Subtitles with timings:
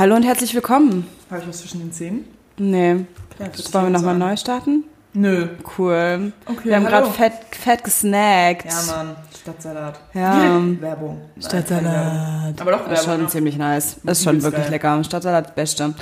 [0.00, 1.06] Hallo und herzlich willkommen.
[1.30, 2.24] Habe ich was zwischen den Zähnen?
[2.56, 3.04] Nee.
[3.38, 4.84] Ja, Das wollen wir nochmal neu starten?
[5.12, 5.46] Nö.
[5.76, 6.32] Cool.
[6.46, 8.64] Okay, wir haben gerade fett, fett gesnackt.
[8.64, 9.16] Ja, Mann.
[9.38, 10.00] Stadtsalat.
[10.14, 10.58] Ja.
[10.80, 11.20] Werbung.
[11.38, 11.84] Stadtsalat.
[11.84, 12.60] Werbung.
[12.60, 13.28] Aber doch Das ist schon Werbung.
[13.28, 13.96] ziemlich nice.
[14.02, 14.70] Das ist schon wirklich geil.
[14.70, 15.04] lecker.
[15.04, 15.92] Stadtsalat das Beste.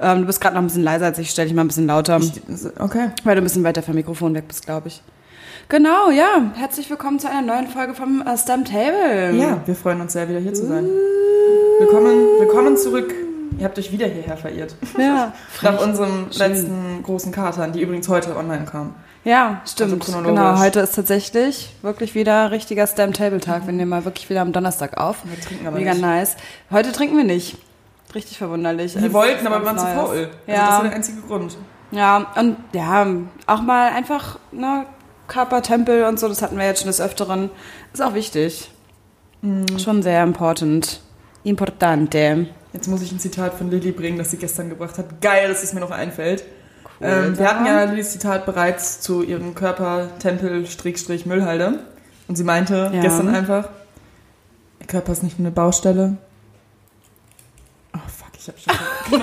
[0.00, 1.28] Ähm, du bist gerade noch ein bisschen leiser als ich.
[1.28, 2.20] Stell dich mal ein bisschen lauter,
[2.78, 3.08] Okay.
[3.24, 5.02] weil du ein bisschen weiter vom Mikrofon weg bist, glaube ich.
[5.68, 6.52] Genau, ja.
[6.54, 9.34] Herzlich willkommen zu einer neuen Folge vom äh, Stamp Table.
[9.36, 10.86] Ja, wir freuen uns sehr, wieder hier zu sein.
[11.80, 13.12] Willkommen, willkommen zurück.
[13.58, 14.74] Ihr habt euch wieder hierher verirrt.
[14.98, 15.32] Ja,
[15.62, 16.38] Nach unserem Schön.
[16.52, 18.94] letzten großen Katern, die übrigens heute online kam.
[19.24, 20.02] ja stimmt.
[20.06, 23.66] Also genau, heute ist tatsächlich wirklich wieder richtiger Stamp Table Tag.
[23.66, 25.18] Wir nehmen mal wirklich wieder am Donnerstag auf.
[25.24, 26.02] Wir trinken aber Mega nicht.
[26.02, 26.36] nice.
[26.70, 27.56] Heute trinken wir nicht.
[28.14, 28.94] Richtig verwunderlich.
[28.94, 30.16] Wir Also, wollten, aber wir waren zu faul.
[30.16, 30.66] Also Ja.
[30.66, 31.56] Das war der einzige Grund.
[31.90, 33.06] Ja, und ja,
[33.46, 34.84] auch mal einfach, ne,
[35.26, 37.50] Körpertempel und so, das hatten wir jetzt schon des Öfteren.
[37.92, 38.70] Ist auch wichtig.
[39.42, 39.66] Mhm.
[39.78, 41.00] Schon sehr important.
[41.44, 42.46] Importante.
[42.72, 45.20] Jetzt muss ich ein Zitat von Lilly bringen, das sie gestern gebracht hat.
[45.20, 46.44] Geil, dass es mir noch einfällt.
[47.00, 51.78] Cool, ähm, wir hatten ja Lillys Zitat bereits zu ihrem Körper Tempel Strich Müllhalde.
[52.26, 53.00] Und sie meinte Ja.
[53.00, 53.68] gestern einfach,
[54.80, 56.16] ihr Körper ist nicht nur eine Baustelle.
[57.94, 59.22] Oh fuck, ich hab schon.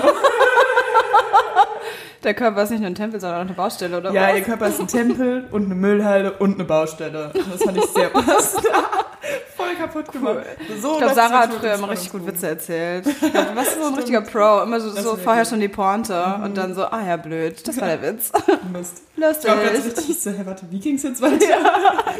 [2.26, 4.36] Der Körper ist nicht nur ein Tempel, sondern auch eine Baustelle, oder ja, was?
[4.36, 7.30] ihr Körper ist ein Tempel und eine Müllhalde und eine Baustelle.
[7.32, 8.66] Das fand ich sehr passend.
[9.56, 10.38] Voll kaputt gemacht.
[10.80, 13.04] So Ich glaube, Sarah hat früher immer richtig gut Witze erzählt.
[13.04, 14.62] Glaub, du warst so ein richtiger Pro.
[14.62, 17.66] Immer so, so ist vorher schon die Pointe und dann so, ah ja, blöd.
[17.66, 18.32] Das war der Witz.
[18.72, 19.02] Mist.
[19.16, 19.50] Lustig.
[19.50, 21.38] Ich war ganz richtig so, hey, warte, wie ging's jetzt weiter?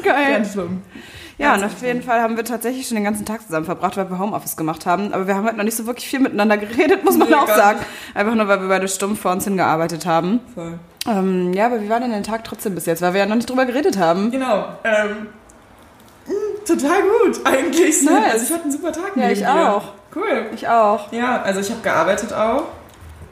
[0.04, 0.32] Geil.
[0.32, 0.82] Ganz schlimm.
[1.38, 4.08] Ja, und auf jeden Fall haben wir tatsächlich schon den ganzen Tag zusammen verbracht, weil
[4.10, 5.12] wir Homeoffice gemacht haben.
[5.12, 7.46] Aber wir haben halt noch nicht so wirklich viel miteinander geredet, muss man Nee, auch
[7.48, 7.80] sagen.
[8.14, 10.40] Einfach nur, weil wir beide stumpf vor uns hingearbeitet haben.
[10.54, 10.78] Voll.
[11.06, 13.02] Ähm, ja, aber wie war denn der Tag trotzdem bis jetzt?
[13.02, 14.30] Weil wir ja noch nicht drüber geredet haben.
[14.30, 14.66] Genau.
[14.84, 15.26] Ähm,
[16.26, 16.32] mh,
[16.66, 18.02] total gut, eigentlich.
[18.02, 18.32] Nice.
[18.32, 19.52] Also ich hatte einen super Tag Ja, ich dir.
[19.76, 19.92] auch.
[20.14, 20.46] Cool.
[20.54, 21.12] Ich auch.
[21.12, 22.62] Ja, also ich habe gearbeitet auch,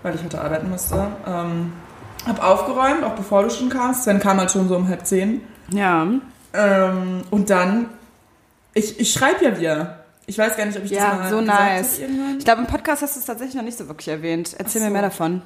[0.03, 1.07] weil ich heute arbeiten musste.
[1.27, 1.73] Ähm,
[2.27, 4.05] habe aufgeräumt, auch bevor du schon kamst.
[4.05, 5.41] Sven kam halt schon so um halb zehn.
[5.73, 6.07] Ja.
[6.57, 7.87] Ähm, und dann,
[8.75, 10.05] ich, ich schreibe ja wieder.
[10.27, 12.01] Ich weiß gar nicht, ob ich Ja, das mal so nice.
[12.01, 12.39] habe.
[12.39, 14.55] Ich glaube, im Podcast hast du es tatsächlich noch nicht so wirklich erwähnt.
[14.59, 14.93] Erzähl Ach mir so.
[14.93, 15.43] mehr davon.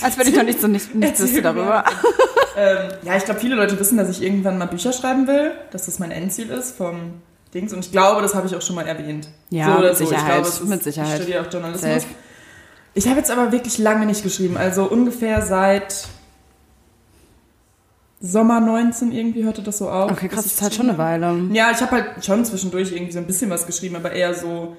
[0.00, 1.84] Als wenn ich noch nicht so nicht, nichts wüsste darüber.
[2.56, 5.86] ähm, ja, ich glaube, viele Leute wissen, dass ich irgendwann mal Bücher schreiben will, dass
[5.86, 7.20] das mein Endziel ist vom
[7.52, 7.72] Dings.
[7.72, 9.28] Und ich glaube, das habe ich auch schon mal erwähnt.
[9.50, 10.04] Ja, so oder mit so.
[10.06, 11.10] Sicherheit, Ich glaube, ist, mit Sicherheit.
[11.10, 12.02] Ich studiere auch Journalismus.
[12.02, 12.06] Safe.
[12.94, 14.56] Ich habe jetzt aber wirklich lange nicht geschrieben.
[14.56, 16.06] Also ungefähr seit
[18.20, 20.10] Sommer 19 irgendwie hörte das so auf.
[20.12, 21.34] Okay, krass, das ist halt schon eine Weile.
[21.52, 24.76] Ja, ich habe halt schon zwischendurch irgendwie so ein bisschen was geschrieben, aber eher so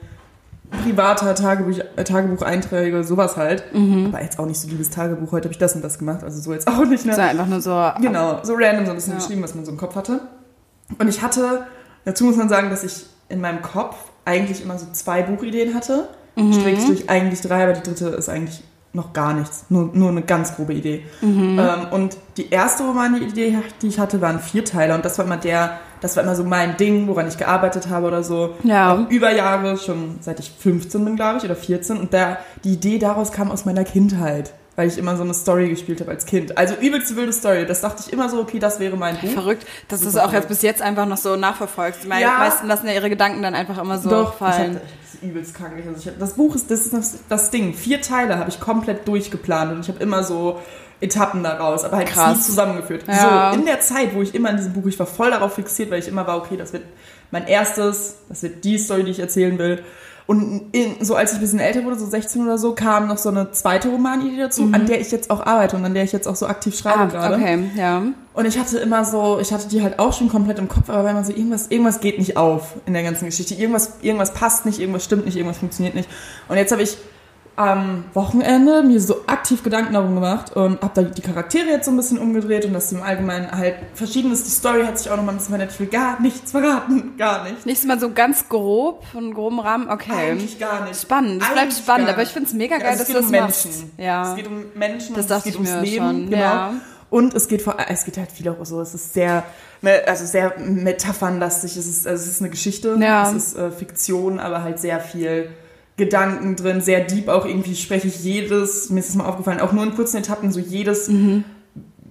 [0.84, 3.64] privater Tagebuch, äh, Tagebucheinträge, sowas halt.
[3.74, 4.08] Mhm.
[4.08, 5.32] Aber jetzt auch nicht so liebes Tagebuch.
[5.32, 6.24] Heute habe ich das und das gemacht.
[6.24, 7.06] Also so jetzt auch nicht.
[7.06, 7.14] Ne?
[7.14, 7.92] So einfach nur so.
[8.00, 9.20] Genau, so random so ein bisschen Ja.
[9.20, 10.22] geschrieben, was man so im Kopf hatte.
[10.98, 11.66] Und ich hatte,
[12.06, 16.10] dazu muss man sagen, dass ich in meinem Kopf eigentlich immer so zwei Buchideen hatte.
[16.36, 16.54] Mhm.
[16.54, 18.64] Schrägstrich eigentlich drei, aber die dritte ist eigentlich
[18.94, 19.66] noch gar nichts.
[19.70, 21.04] Nur, nur eine ganz grobe Idee.
[21.22, 21.58] Mhm.
[21.60, 24.96] Ähm, und die erste Romanidee, die ich hatte, waren Vierteiler.
[24.96, 28.08] Und das war immer der, das war immer so mein Ding, woran ich gearbeitet habe
[28.08, 28.56] oder so.
[28.64, 28.94] Ja.
[28.94, 31.98] Auch über Jahre, schon seit ich 15 bin, glaube ich, oder 14.
[31.98, 34.54] Und da, die Idee daraus kam aus meiner Kindheit.
[34.78, 36.58] Weil ich immer so eine Story gespielt habe als Kind.
[36.58, 37.66] Also übelst wilde Story.
[37.66, 39.30] Das dachte ich immer so, okay, das wäre mein Buch.
[39.32, 42.04] Verrückt, dass du es auch jetzt bis jetzt einfach noch so nachverfolgst.
[42.04, 42.38] Die mei- Ja.
[42.38, 44.54] meisten lassen ja ihre Gedanken dann einfach immer so Doch, fallen.
[44.72, 45.74] Ich hatte, das ist übelst krank.
[45.86, 47.74] Also hab, das Buch ist, das ist das, das Ding.
[47.74, 50.62] Vier Teile habe ich komplett durchgeplant und ich habe immer so
[51.02, 52.38] Etappen daraus, aber halt Krass.
[52.38, 53.04] nie zusammengeführt.
[53.08, 53.52] Ja.
[53.54, 55.92] So, in der Zeit, wo ich immer in diesem Buch, ich war voll darauf fixiert,
[55.92, 56.84] weil ich immer war, okay, das wird
[57.32, 59.84] mein erstes, das wird die Story, die ich erzählen will.
[60.32, 63.18] Und in, so als ich ein bisschen älter wurde, so 16 oder so, kam noch
[63.18, 66.14] so eine zweite Romanidee dazu, an der ich jetzt auch arbeite und an der ich
[66.14, 67.04] jetzt auch so aktiv schreibe Mhm.
[67.04, 67.36] Ah, gerade.
[67.36, 68.02] okay, ja.
[68.34, 71.04] Und ich hatte immer so, ich hatte die halt auch schon komplett im Kopf, aber
[71.04, 73.56] wenn man so irgendwas, irgendwas geht nicht auf in der ganzen Geschichte.
[73.56, 76.08] Irgendwas, irgendwas passt nicht, irgendwas stimmt nicht, irgendwas funktioniert nicht.
[76.48, 76.96] Und jetzt habe ich
[77.58, 81.92] am Wochenende mir so aktiv Gedanken darum gemacht und habe da die Charaktere jetzt so
[81.92, 84.44] ein bisschen umgedreht und das im Allgemeinen halt verschiedenes.
[84.46, 85.74] Die Story hat sich auch noch mal ein bisschen verändert.
[85.74, 87.66] Ich will gar nichts verraten, gar nicht.
[87.66, 90.32] Nächstes Mal so ganz grob, von groben Rahmen, okay.
[90.32, 91.00] Eigentlich gar nicht.
[91.02, 93.32] Spannend, es bleibt spannend, aber ich finde es mega Ja, geil, also dass es du
[93.32, 93.66] geht das um machst.
[93.66, 93.92] Menschen.
[93.98, 94.30] Ja.
[94.32, 96.38] Es geht um Menschen, Das es geht ums Leben, schon, genau.
[96.42, 96.74] ja.
[97.10, 99.44] Und es geht vor, es geht halt viel auch so, es ist sehr,
[100.08, 103.30] also sehr metaphernlastig, es ist, also es ist eine Geschichte, Ja.
[103.30, 105.50] es ist äh, Fiktion, aber halt sehr viel
[106.06, 109.72] Gedanken drin, sehr deep auch irgendwie spreche ich jedes, mir ist es mal aufgefallen, auch
[109.72, 111.44] nur in kurzen Etappen, so jedes Mhm.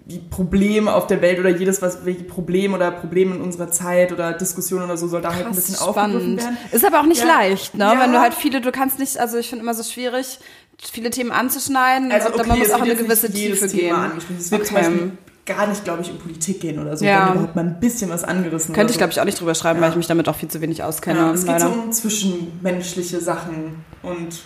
[0.06, 4.10] die Probleme auf der Welt oder jedes was welche Problem oder Probleme in unserer Zeit
[4.12, 6.56] oder Diskussion oder so soll da halt ein bisschen aufgegriffen werden.
[6.72, 7.28] Ist aber auch nicht Ja.
[7.38, 7.84] leicht, ne?
[7.84, 8.00] Ja.
[8.00, 10.40] Wenn du halt viele, du kannst nicht, also ich finde immer so schwierig,
[10.92, 12.10] viele Themen anzuschneiden.
[12.10, 14.36] Also okay, man muss auch eine gewisse Tiefe Thema gehen.
[14.38, 14.84] Es wird zum Okay.
[14.86, 15.12] Beispiel
[15.54, 17.26] gar nicht, glaube ich, um Politik gehen oder so, Ja.
[17.28, 19.78] wenn überhaupt mal ein bisschen was angerissen Könnte ich, glaube ich, auch nicht drüber schreiben,
[19.78, 19.84] Ja.
[19.84, 21.18] weil ich mich damit auch viel zu wenig auskenne.
[21.18, 21.82] ja, Es geht so leider.
[21.84, 24.40] um zwischenmenschliche Sachen und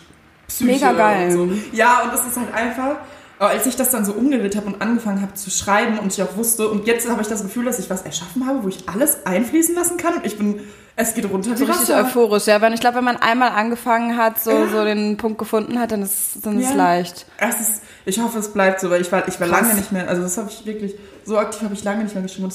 [0.49, 1.37] Psyche Mega geil.
[1.39, 1.57] Und so.
[1.77, 2.97] Ja, und es ist halt einfach,
[3.39, 6.37] als ich das dann so umgedreht habe und angefangen habe zu schreiben und ich auch
[6.37, 9.27] wusste, und jetzt habe ich das Gefühl, dass ich was erschaffen habe, wo ich alles
[9.27, 10.61] einfließen lassen kann und ich bin,
[10.97, 12.01] es geht runter So richtig Wasser.
[12.05, 12.61] euphorisch, ja.
[12.61, 16.03] Weil ich glaube, wenn man einmal angefangen hat, so, so den Punkt gefunden hat, dann
[16.03, 16.77] ist dann ist Ja.
[16.77, 17.27] leicht.
[17.39, 19.63] Es ist, ich hoffe, es bleibt so, weil ich war, ich war Krass.
[19.63, 20.95] lange nicht mehr, also das habe ich wirklich,
[21.25, 22.49] so aktiv habe ich lange nicht mehr geschrieben.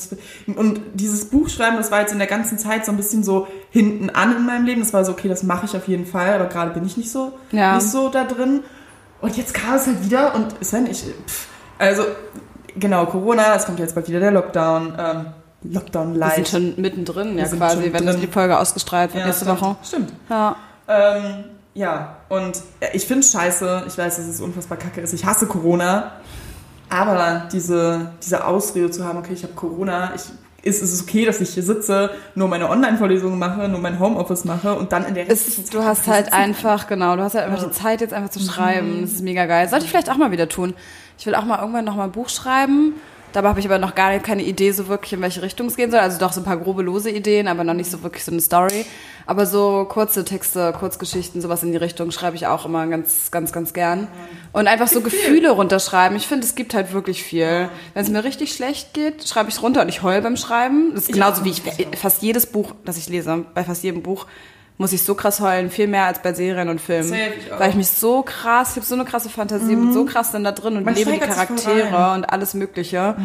[0.48, 3.48] Und, und dieses Buchschreiben, das war jetzt in der ganzen Zeit so ein bisschen so
[3.72, 4.80] hinten an in meinem Leben.
[4.80, 7.12] Das war so, okay, das mache ich auf jeden Fall, aber gerade bin ich nicht
[7.12, 7.76] so, Ja.
[7.76, 8.62] nicht so da drin.
[9.22, 12.04] Und jetzt kam es halt wieder und Sven, ich, pff, also
[12.78, 15.26] genau, Corona, es kommt jetzt bald wieder der Lockdown, ähm,
[15.64, 16.36] Lockdown Wir light.
[16.36, 18.22] sind schon mittendrin, ja, Wir quasi, wenn drin.
[18.22, 19.76] die Folge ausgestrahlt wird Ja, nächste stimmt, Woche.
[19.84, 20.14] Stimmt.
[20.30, 20.56] Ja.
[20.88, 21.44] Ähm,
[21.74, 22.62] ja, und
[22.94, 23.84] ich finde es scheiße.
[23.88, 25.14] Ich weiß, dass es unfassbar kacke ist.
[25.14, 26.14] Ich hasse Corona.
[26.90, 30.24] Aber diese, diese Ausrede zu haben, okay, ich habe Corona, ich,
[30.64, 34.46] ist es ist okay, dass ich hier sitze, nur meine Online-Vorlesungen mache, nur mein Homeoffice
[34.46, 37.46] mache und dann in der restlichen Es, du hast halt einfach, genau, du hast halt
[37.46, 37.68] einfach Ja.
[37.70, 39.02] die Zeit jetzt einfach zu schreiben.
[39.02, 39.68] Das ist mega geil.
[39.70, 40.74] Sollte ich vielleicht auch mal wieder tun.
[41.18, 42.94] Ich will auch mal irgendwann noch mal ein Buch schreiben.
[43.32, 45.92] Dabei habe ich aber noch gar keine Idee so wirklich, in welche Richtung es gehen
[45.92, 46.00] soll.
[46.00, 48.42] Also doch so ein paar grobe lose Ideen, aber noch nicht so wirklich so eine
[48.42, 48.86] Story.
[49.30, 53.52] Aber so kurze Texte, Kurzgeschichten, sowas in die Richtung schreibe ich auch immer ganz, ganz,
[53.52, 54.08] ganz gern.
[54.54, 55.02] Und einfach so.
[55.02, 56.18] Gefühle runterschreiben.
[56.18, 57.70] Ich finde, es gibt halt wirklich viel.
[57.94, 60.96] Wenn es mir richtig schlecht geht, schreibe ich es runter und ich heul beim Schreiben.
[60.96, 61.62] Das ist genauso wie ich
[61.96, 64.26] fast jedes Buch, das ich lese, bei fast jedem Buch
[64.80, 67.14] muss ich so krass heulen, viel mehr als bei Serien und Filmen.
[67.14, 67.58] Ich auch.
[67.58, 67.60] Mhm.
[67.60, 70.44] weil ich mich so krass, ich habe so eine krasse Fantasie, bin so krass dann
[70.44, 71.90] da drin und Man lebe die Charaktere.
[71.90, 72.16] Mhm.
[72.16, 73.16] und alles Mögliche,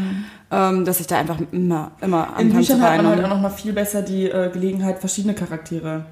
[0.50, 3.28] ähm, dass ich da einfach immer, immer In anfange zu Büchern hat man halt auch
[3.30, 6.04] noch mal viel besser die äh, Gelegenheit, verschiedene Charaktere.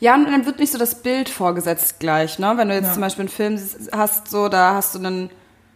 [0.00, 2.52] Ja, und dann wird nicht so das Bild vorgesetzt gleich, ne?
[2.56, 2.92] Wenn du jetzt Ja.
[2.92, 3.58] zum Beispiel einen Film
[3.92, 5.30] hast, so, da hast du einen,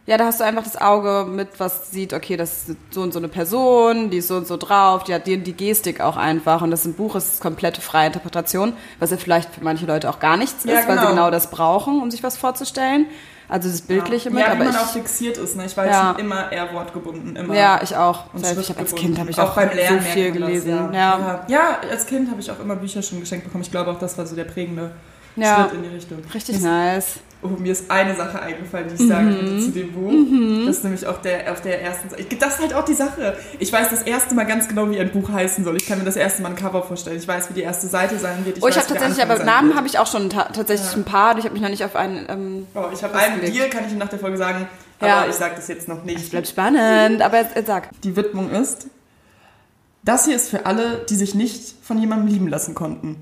[0.06, 3.12] ja, da hast du einfach das Auge mit, was sieht, okay, das ist so und
[3.12, 6.16] so eine Person, die ist so und so drauf, die hat die, die Gestik auch
[6.18, 6.60] einfach.
[6.62, 10.18] Und das im Buch ist komplette freie Interpretation, was ja vielleicht für manche Leute auch
[10.20, 11.10] gar nichts Ja, ist, weil sie genau.
[11.10, 13.06] genau das brauchen, um sich was vorzustellen.
[13.48, 15.54] Also das Bildliche mit, ja, wie aber man ich, auch fixiert ist.
[15.56, 15.66] Ne?
[15.66, 16.10] Ich war Ja.
[16.10, 17.36] jetzt immer eher wortgebunden.
[17.36, 17.54] Immer.
[17.54, 18.32] ja, ich auch.
[18.32, 18.94] Und Selbst, ich habe als.
[18.94, 20.70] Kind habe ich auch, beim Lernen so viel man das, gelesen.
[20.70, 20.92] ja.
[20.92, 21.18] ja.
[21.18, 21.44] Ja.
[21.48, 23.62] ja, als Kind habe ich auch immer Bücher schon geschenkt bekommen.
[23.62, 24.92] Ich glaube auch, das war so der prägende
[25.36, 25.60] Ja.
[25.68, 26.18] Schritt in die Richtung.
[26.32, 27.18] Richtig Mir nice.
[27.44, 29.36] Oh, mir ist eine Sache eingefallen, die ich sagen Mhm.
[29.36, 30.66] könnte zu dem Buch.
[30.66, 32.24] Das ist nämlich auch der, auf der ersten Seite.
[32.36, 33.36] Das ist halt auch die Sache.
[33.58, 35.76] Ich weiß das erste Mal ganz genau, wie ein Buch heißen soll.
[35.76, 37.18] Ich kann mir das erste Mal ein Cover vorstellen.
[37.18, 38.58] Ich weiß, wie die erste Seite sein wird.
[38.62, 40.96] Oh, ich habe tatsächlich, aber Namen habe ich auch schon ta tatsächlich Ja.
[40.98, 41.38] ein paar.
[41.38, 42.26] Ich habe mich noch nicht auf einen.
[42.28, 43.40] Ähm, Oh, ich habe einen.
[43.42, 44.66] Deal, kann ich Ihnen nach der Folge sagen.
[45.00, 45.18] Ja.
[45.20, 46.30] Aber ich sage das jetzt noch nicht.
[46.30, 47.90] bleibt spannend, aber jetzt, jetzt sag.
[48.02, 48.86] Die Widmung ist,
[50.02, 53.16] das hier ist für alle, die sich nicht von jemandem lieben lassen konnten.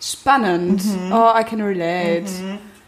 [0.00, 0.84] Spannend.
[0.84, 1.12] Mhm.
[1.12, 2.24] Oh, I can relate.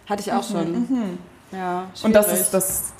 [0.09, 1.19] Hatte ich auch schon.
[1.53, 2.93] Ja, Und das ist das.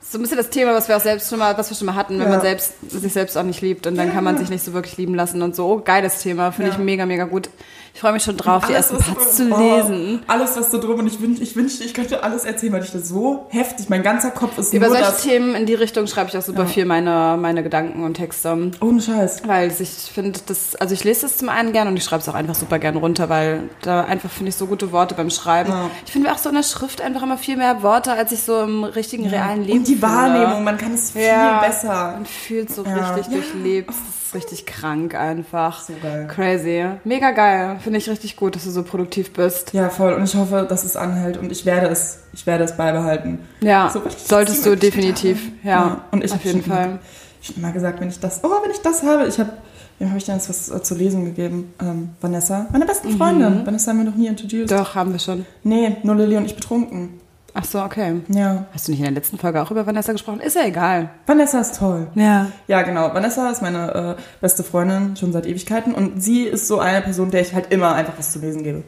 [0.00, 1.94] so ein bisschen das Thema, was wir auch selbst schon mal, was wir schon mal
[1.94, 2.30] hatten, wenn Ja.
[2.30, 4.96] man selbst sich selbst auch nicht liebt und dann kann man sich nicht so wirklich
[4.96, 5.66] lieben lassen und so.
[5.66, 6.76] Oh, geiles Thema, finde Ja.
[6.76, 7.48] ich mega, mega gut.
[7.94, 10.22] Ich freue mich schon drauf, die ersten Parts zu oh, lesen.
[10.28, 12.92] Alles, was so drum und ich wünschte, ich, wünschte, ich könnte alles erzählen, weil ich
[12.92, 15.22] das so heftig, mein ganzer Kopf ist Über nur solche das.
[15.22, 16.66] Themen in die Richtung schreibe ich auch super Ja.
[16.66, 18.70] viel meine, meine Gedanken und Texte.
[18.80, 19.42] Ohne Scheiß.
[19.46, 22.28] Weil ich finde das, also ich lese das zum einen gern und ich schreibe es
[22.28, 25.70] auch einfach super gern runter, weil da einfach finde ich so gute Worte beim Schreiben.
[25.70, 25.90] Ja.
[26.06, 28.60] Ich finde auch so in der Schrift einfach immer viel mehr Worte, als ich so
[28.62, 30.06] im richtigen, realen Leben Und die finde.
[30.06, 31.60] Wahrnehmung, man kann es viel Ja.
[31.60, 32.12] besser.
[32.14, 33.14] Man fühlt so Ja.
[33.14, 33.40] richtig Ja.
[33.40, 33.90] durchlebt.
[34.28, 35.80] Ist richtig krank einfach.
[35.80, 36.26] So geil.
[36.28, 36.84] Crazy.
[37.04, 37.78] Mega geil.
[37.82, 39.72] Finde ich richtig gut, dass du so produktiv bist.
[39.72, 40.12] Ja, voll.
[40.12, 43.38] Und ich hoffe, dass es anhält und ich werde es, ich werde es beibehalten.
[43.62, 45.38] Ja, So, solltest du definitiv.
[45.64, 45.68] habe.
[45.68, 46.98] Ja, Und ich auf jeden schon Fall.
[47.40, 49.50] Ich habe immer gesagt, wenn ich das, oh, wenn ich das habe, ich habe,
[49.98, 51.72] wem habe ich denn jetzt was äh, zu lesen gegeben?
[51.80, 53.64] Ähm, Vanessa, meine besten Freundin.
[53.64, 54.70] Vanessa haben wir noch nie introduced.
[54.70, 54.76] Mhm.
[54.76, 55.46] Doch, haben wir schon.
[55.62, 57.18] Nee, nur Lilly und ich betrunken.
[57.60, 58.20] Ach so, okay.
[58.28, 58.66] Ja.
[58.72, 60.38] Hast du nicht in der letzten Folge auch über Vanessa gesprochen?
[60.38, 61.10] Ist ja egal.
[61.26, 62.06] Vanessa ist toll.
[62.14, 62.52] Ja.
[62.68, 63.12] Ja, genau.
[63.12, 67.32] Vanessa ist meine äh, beste Freundin schon seit Ewigkeiten und sie ist so eine Person,
[67.32, 68.84] der ich halt immer einfach was zu lesen gebe.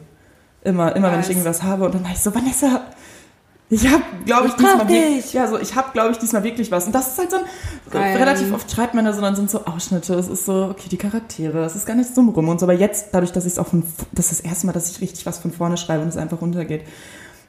[0.63, 1.29] Immer, immer, wenn ich Nice.
[1.31, 2.81] irgendwie was habe und dann war ich so, Vanessa,
[3.69, 6.71] ich habe, glaube ich, Ich diesmal wirklich, ja, so, ich habe, glaube ich, diesmal wirklich
[6.71, 6.85] was.
[6.85, 7.43] Und das ist halt so ein,
[7.89, 8.17] Geil.
[8.17, 10.97] relativ oft schreibt man da so, dann sind so Ausschnitte, es ist so, okay, die
[10.97, 12.65] Charaktere, es ist gar nicht so rum und so.
[12.65, 15.01] Aber jetzt, dadurch, dass ich es auch von, das ist das erste Mal, dass ich
[15.01, 16.83] richtig was von vorne schreibe und es einfach runtergeht.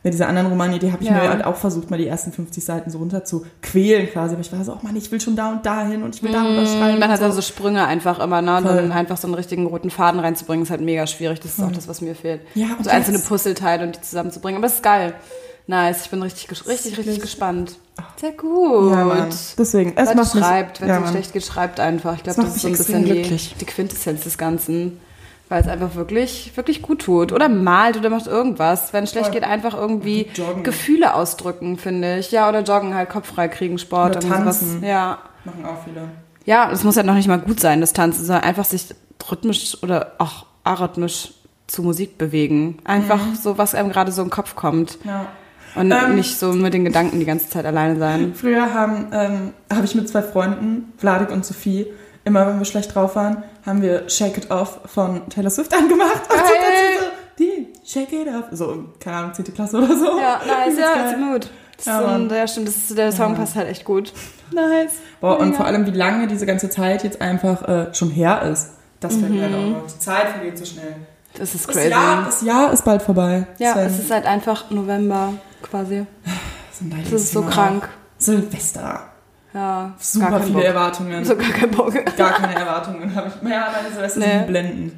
[0.05, 1.15] Mit dieser anderen Romanidee habe ich Ja.
[1.15, 4.33] mir halt auch versucht, mal die ersten 50 Seiten so runter zu quälen quasi.
[4.35, 6.23] Aber ich war so, oh Mann, ich will schon da und da hin und ich
[6.25, 6.99] will da und da schreiben.
[6.99, 7.25] Man hat so.
[7.27, 8.57] dann so Sprünge einfach immer, ne?
[8.57, 8.77] Und Voll.
[8.77, 11.39] dann einfach so einen richtigen roten Faden reinzubringen, ist halt mega schwierig.
[11.41, 12.41] Das ist auch das, was mir fehlt.
[12.55, 14.59] Ja, und so einzelne Puzzleteile und die zusammenzubringen.
[14.59, 15.15] Aber es ist geil.
[15.69, 16.03] Nice.
[16.07, 17.77] Ich bin richtig, richtig, richtig gespannt.
[18.21, 18.91] Sehr gut.
[18.91, 19.29] Ja, Mann.
[19.57, 21.11] Deswegen, es Leute, macht schreibt, wenn ja, es Mann.
[21.13, 22.17] schlecht geht, schreibt einfach.
[22.17, 23.23] Ich glaube, Das das, ist so ein bisschen die,
[23.61, 24.99] die Quintessenz des Ganzen.
[25.53, 27.31] Weil es einfach wirklich, wirklich gut tut.
[27.31, 28.95] Oder malt oder macht irgendwas.
[28.95, 30.63] Wenn es schlecht geht, einfach irgendwie Joggen.
[30.63, 32.33] Gefühle ausdrücken, finde ich.
[32.33, 34.17] Ja, oder joggen, halt Kopf frei kriegen, Sport.
[34.17, 34.83] Oder tanzen.
[34.83, 35.19] Ja.
[35.45, 36.09] Machen auch viele.
[36.47, 38.95] Ja, es muss ja noch nicht mal gut sein, das Tanzen, sondern einfach sich
[39.31, 41.35] rhythmisch oder auch arrhythmisch
[41.67, 42.79] zu Musik bewegen.
[42.85, 44.97] Einfach so, was einem gerade so im Kopf kommt.
[45.05, 45.27] Ja.
[45.75, 46.15] Und Ähm.
[46.15, 48.33] nicht so mit den Gedanken die ganze Zeit alleine sein.
[48.35, 51.89] Früher haben, ähm, habe ich mit zwei Freunden, Vladik und Sophie,
[52.25, 56.23] immer wenn wir schlecht drauf waren, haben wir Shake It Off von Taylor Swift angemacht.
[56.31, 56.99] Und so, Geil.
[57.01, 57.07] so,
[57.39, 58.45] die Shake It Off.
[58.53, 59.55] So, keine Ahnung, 10.
[59.55, 60.19] Klasse oder so.
[60.19, 61.05] Ja, nice, ja.
[61.77, 64.13] Das Ja, ist so ein, ja, stimmt, das ist, der Song passt halt echt gut.
[64.53, 64.93] Nice.
[65.21, 65.57] Boah, und Mega.
[65.57, 68.71] vor allem, wie lange diese ganze Zeit jetzt einfach äh, schon her ist.
[69.01, 69.75] Das fällt mir halt Mhm.
[69.77, 69.87] auch noch.
[69.93, 70.95] Die Zeit vergeht so schnell.
[71.37, 71.89] Das ist Das crazy.
[71.89, 73.47] Jahr, das Jahr ist bald vorbei.
[73.59, 73.87] ja, Sven.
[73.87, 76.07] es ist halt einfach November quasi.
[76.79, 77.89] das, Das ist so krank.
[78.19, 79.01] Silvester.
[79.55, 80.65] Ja, Super viele Bock.
[80.65, 81.25] Erwartungen.
[81.25, 81.93] So gar keinen Bock.
[82.17, 83.49] Gar keine Erwartungen habe ich.
[83.51, 84.27] Ja, meine Silvester Nee.
[84.39, 84.93] sind blendend.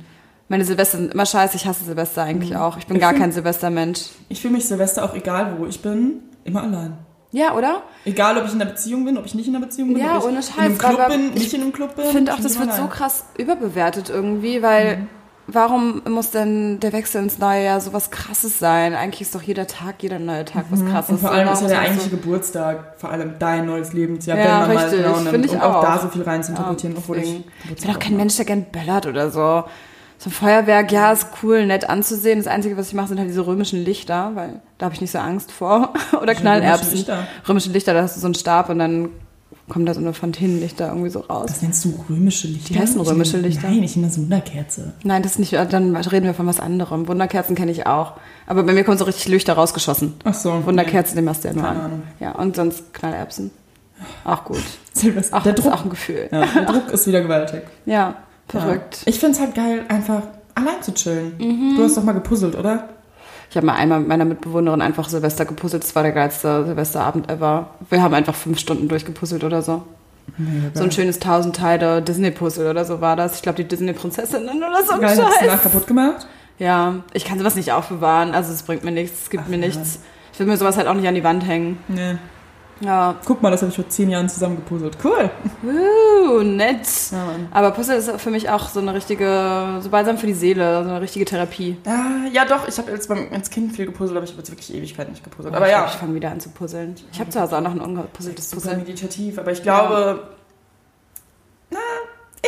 [0.49, 1.57] Meine Silvester sind immer scheiße.
[1.57, 2.57] Ich hasse Silvester eigentlich Mhm.
[2.57, 2.77] auch.
[2.77, 4.01] Ich bin Ich gar find- kein Silvestermensch.
[4.29, 6.99] Ich fühle mich Silvester auch egal, wo ich bin, immer allein.
[7.33, 7.83] Ja, oder?
[8.05, 10.13] Egal, ob ich in einer Beziehung bin, ob ich nicht in einer Beziehung bin, Ja,
[10.13, 12.05] ob ich ohne in Scheiß, einem Club bin, ich nicht in einem Club bin.
[12.05, 12.91] Ich finde auch, das wird so allein.
[12.91, 15.07] krass überbewertet irgendwie, weil Mhm.
[15.47, 18.95] Warum muss denn der Wechsel ins neue Jahr so was krasses sein?
[18.95, 21.09] Eigentlich ist doch jeder Tag, jeder neue Tag was krasses.
[21.09, 21.15] Mhm.
[21.15, 24.45] Und vor allem ist ja der eigentliche so- Geburtstag, vor allem dein neues Lebensjahr, Ja,
[24.45, 25.29] wenn man richtig, mal genau nimmt.
[25.31, 25.83] finde ich und auch, auch.
[25.83, 27.45] da so viel rein zu interpretieren, Ja, obwohl ich deswegen.
[27.45, 28.17] Ich Geburtstag bin auch kein.
[28.17, 29.65] Mensch, der gern böllert oder so.
[30.17, 32.39] So ein Feuerwerk, ja, ist cool, nett anzusehen.
[32.39, 35.11] Das Einzige, was ich mache, sind halt diese römischen Lichter, weil da habe ich nicht
[35.11, 35.93] so Angst vor.
[36.23, 36.87] oder Knallerbsen.
[36.87, 37.27] römische Lichter?
[37.49, 39.11] Römische Lichter, da hast du so einen Stab und dann
[39.68, 41.47] kommen da so eine Fontänen-Lichter irgendwie so raus.
[41.49, 42.75] Was nennst du römische Lichter?
[42.75, 43.68] Die heißen römische Lichter.
[43.68, 44.92] Nein, ich nenne das Wunderkerze.
[45.04, 47.09] Nein, das ist nicht, dann reden wir von was anderem.
[47.09, 48.12] Wunderkerzen kenne ich auch.
[48.47, 50.14] Aber bei mir kommen so richtig Lichter rausgeschossen.
[50.25, 50.64] Ach so.
[50.66, 51.85] Wunderkerzen, den machst du ja nur Keine an.
[51.87, 52.02] Ahnung.
[52.21, 53.50] Ja, und sonst Knallerbsen.
[54.25, 54.61] Auch gut.
[54.92, 55.37] Silvester.
[55.37, 55.73] Ach, der das Druck.
[55.75, 56.28] ist auch ein Gefühl.
[56.30, 57.62] Ja, der Druck ist wieder gewaltig.
[57.87, 58.16] Ja,
[58.49, 58.99] verrückt.
[59.00, 59.02] Ja.
[59.06, 60.23] Ich finde es halt geil, einfach
[60.54, 61.33] allein zu chillen.
[61.38, 61.76] Mhm.
[61.76, 62.90] Du hast doch mal gepuzzelt, oder?
[63.55, 65.85] Ich habe mal einmal mit meiner Mitbewohnerin einfach Silvester gepuzzelt.
[65.85, 67.71] Das war der geilste Silvesterabend ever.
[67.89, 69.85] Wir haben einfach fünf Stunden durchgepuzzelt oder so.
[70.75, 73.37] So ein schönes tausend Teile Disney-Puzzle oder so war das.
[73.37, 76.27] Ich glaube, die Disney-Prinzessinnen oder so Geil, hast du danach kaputt gemacht?
[76.59, 78.35] Ja, ich kann sowas nicht aufbewahren.
[78.35, 80.01] Also es bringt mir nichts, es gibt mir nichts.
[80.33, 81.79] Ich will mir sowas halt auch nicht an die Wand hängen.
[81.87, 82.17] Nee.
[82.81, 84.99] Ja, Guck mal, das habe ich vor zehn Jahren zusammen gepuzzelt.
[85.02, 85.31] Cool.
[85.62, 86.87] uh, nett.
[87.12, 87.25] Ja.
[87.52, 90.90] Aber Puzzle ist für mich auch so eine richtige, so balsam für die Seele, so
[90.90, 91.76] eine richtige Therapie.
[91.87, 94.50] Ah, ja, doch, ich habe jetzt beim, als Kind viel gepuzzelt, aber ich habe jetzt
[94.50, 95.54] wirklich Ewigkeit nicht gepuzzelt.
[95.54, 96.97] Oh, aber ich ja, glaub, ich fange wieder an zu puzzeln.
[97.12, 98.78] Ich habe zu Hause auch noch ein ungepuzzeltes super Puzzle.
[98.78, 100.28] meditativ, aber ich glaube,
[101.71, 101.78] na,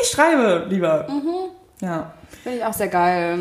[0.01, 1.07] ich schreibe lieber.
[1.09, 1.51] Mhm.
[1.81, 2.13] Ja.
[2.43, 3.39] Finde ich auch sehr geil.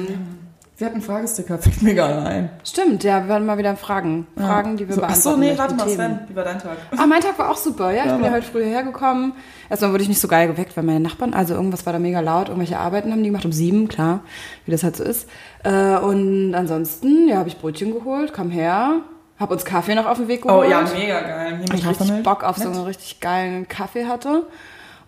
[0.77, 2.49] Wir hatten Fragesticker, fällt mir gerade ein.
[2.65, 4.27] Stimmt, ja, wir werden mal wieder Fragen.
[4.37, 5.87] Fragen, die wir so, beantworten so, nee, warte mal.
[5.87, 6.77] Sven, wie war dein Tag?
[6.97, 8.01] Ah, mein Tag war auch super, ja.
[8.03, 9.33] Ich Ja, bin ja heute früh hergekommen.
[9.69, 12.19] Erstmal wurde ich nicht so geil geweckt, weil meine Nachbarn, also irgendwas war da mega
[12.19, 14.19] laut, irgendwelche Arbeiten haben die gemacht, um sieben, klar,
[14.65, 15.29] wie das halt so ist.
[15.63, 19.01] Äh, und ansonsten, ja, habe ich Brötchen geholt, kam her,
[19.39, 20.69] habe uns Kaffee noch auf den Weg Oh geholt.
[20.69, 21.59] ja, mega geil.
[21.69, 22.23] Weil ich richtig.
[22.23, 22.75] Bock auf so Nett.
[22.77, 24.43] einen richtig geilen Kaffee hatte.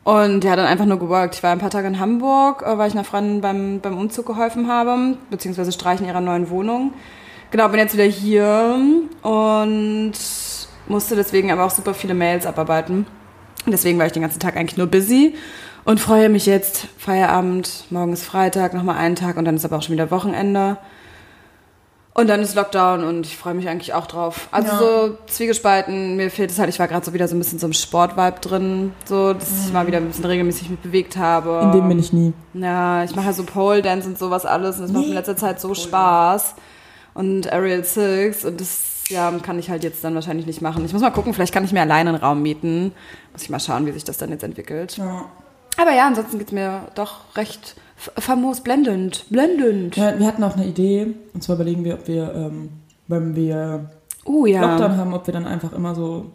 [0.07, 1.35] Und ja, dann einfach nur geworkt.
[1.35, 4.25] Ich war ein paar Tage in Hamburg, äh, weil ich einer Freundin beim, beim Umzug
[4.25, 6.93] geholfen habe, beziehungsweise Streichen ihrer neuen Wohnung.
[7.51, 8.79] Genau, bin jetzt wieder hier
[9.21, 10.13] und
[10.87, 13.05] musste deswegen aber auch super viele Mails abarbeiten.
[13.65, 15.35] Deswegen war ich den ganzen Tag eigentlich nur busy
[15.83, 16.87] und freue mich jetzt.
[16.97, 20.77] Feierabend, morgen ist Freitag, nochmal einen Tag und dann ist aber auch schon wieder Wochenende.
[22.19, 24.47] Und dann ist Lockdown und ich freue mich eigentlich auch drauf.
[24.51, 24.79] Also Ja.
[24.79, 27.67] so zwiegespalten, mir fehlt es halt, ich war gerade so wieder so ein bisschen so
[27.67, 31.59] im Sportvibe drin, so, dass ich mal wieder ein bisschen regelmäßig mich bewegt habe.
[31.65, 32.33] In dem bin ich nie.
[32.55, 35.13] Ja, ich mache ja so Pole Dance und sowas alles und das macht mir in
[35.13, 36.55] letzter Zeit so Spaß.
[37.13, 40.83] Und Ariel Six und das ja, kann ich halt jetzt dann wahrscheinlich nicht machen.
[40.85, 42.93] Ich muss mal gucken, vielleicht kann ich mir alleine einen Raum mieten.
[43.31, 44.97] Muss ich mal schauen, wie sich das dann jetzt entwickelt.
[44.97, 45.25] Ja.
[45.79, 47.75] Aber ja, ansonsten geht's mir doch recht
[48.17, 49.25] famos blendend.
[49.29, 49.95] Blendend.
[49.95, 52.69] Ja, wir hatten auch eine Idee, und zwar überlegen wir, ob wir, ähm,
[53.07, 53.89] wenn wir
[54.25, 54.61] Uh, ja.
[54.61, 56.25] Lockdown haben, ob wir dann einfach immer so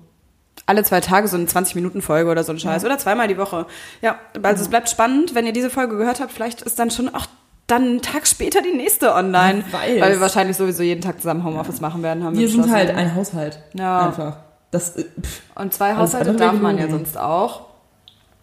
[0.64, 2.84] alle zwei Tage so eine 20-Minuten-Folge oder so ein Scheiß.
[2.84, 3.66] Oder zweimal die Woche.
[4.00, 5.34] Ja, also es bleibt spannend.
[5.34, 7.26] Wenn ihr diese Folge gehört habt, vielleicht ist dann schon auch
[7.66, 9.64] dann einen Tag später die nächste online.
[9.72, 12.24] Weil wir wahrscheinlich sowieso jeden Tag zusammen Homeoffice machen werden.
[12.24, 13.58] Haben Wir sind halt ein Haushalt.
[13.74, 14.06] Ja.
[14.06, 14.36] Einfach.
[14.70, 17.66] Das, äh, pff, Und zwei Haushalte darf man ja sonst auch.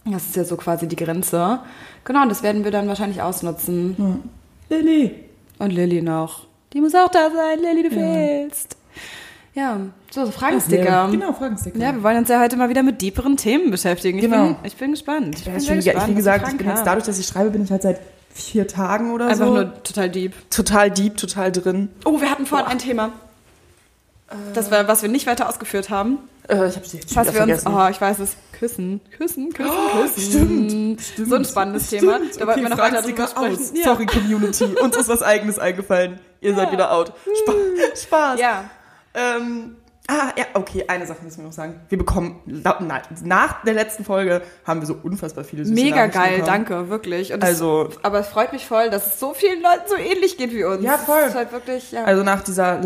[0.06, 1.60] Das ist ja so quasi die Grenze.
[2.06, 4.24] Genau, und das werden wir dann wahrscheinlich ausnutzen.
[4.70, 5.16] Lilly.
[5.60, 6.48] Und Lilly noch.
[6.74, 7.60] Die muss auch da sein.
[7.60, 8.76] Lilly, du fehlst.
[9.56, 9.78] Ja,
[10.12, 11.10] so, so Fragensticker.
[11.12, 11.78] Genau, Fragensticker.
[11.80, 14.20] Ja, wir wollen uns ja heute mal wieder mit deeperen Themen beschäftigen.
[14.20, 14.46] Ich, Genau.
[14.46, 15.40] bin, ich bin gespannt.
[15.40, 17.20] Ich Ja, bin ich, sehr bin, gespannt, wie was gesagt, ich bin jetzt dadurch, dass
[17.20, 18.00] ich schreibe, bin ich halt seit
[18.32, 19.54] vier Tagen oder Einfach so.
[19.54, 20.34] nur total deep.
[20.50, 21.90] total deep, total drin.
[22.06, 23.12] Oh, wir hatten vorhin ein Thema.
[24.54, 26.20] Das war, was wir nicht weiter ausgeführt haben.
[26.48, 27.74] Äh, ich hab's jetzt schon Was wir uns, vergessen.
[27.76, 30.22] oh, ich weiß es, küssen, küssen, küssen, Oh, küssen.
[30.22, 31.30] stimmt, stimmt.
[31.30, 32.16] So ein spannendes Thema.
[32.18, 32.42] Stimmt.
[32.42, 33.76] Da wollten wir noch weiter drüber sprechen.
[33.76, 33.84] Ja.
[33.86, 34.66] Sorry, Community.
[34.82, 36.20] Uns ist was Eigenes eingefallen.
[36.42, 37.14] Ihr seid wieder out.
[37.42, 37.54] Spa
[37.96, 38.40] Spaß.
[38.40, 38.66] Ja.
[39.14, 39.76] Ähm,
[40.12, 41.82] Ah, ja, okay, eine Sache müssen wir noch sagen.
[41.88, 42.80] Wir bekommen, na,
[43.24, 46.46] nach der letzten Folge haben wir so unfassbar viele süße Mega geil, bekommen.
[46.48, 47.32] danke, wirklich.
[47.32, 50.36] Und Also- es, aber es freut mich voll, dass es so vielen Leuten so ähnlich
[50.38, 50.82] geht wie uns.
[50.84, 51.22] Ja, voll.
[51.26, 52.06] Das halt wirklich, ja.
[52.06, 52.82] Also nach dieser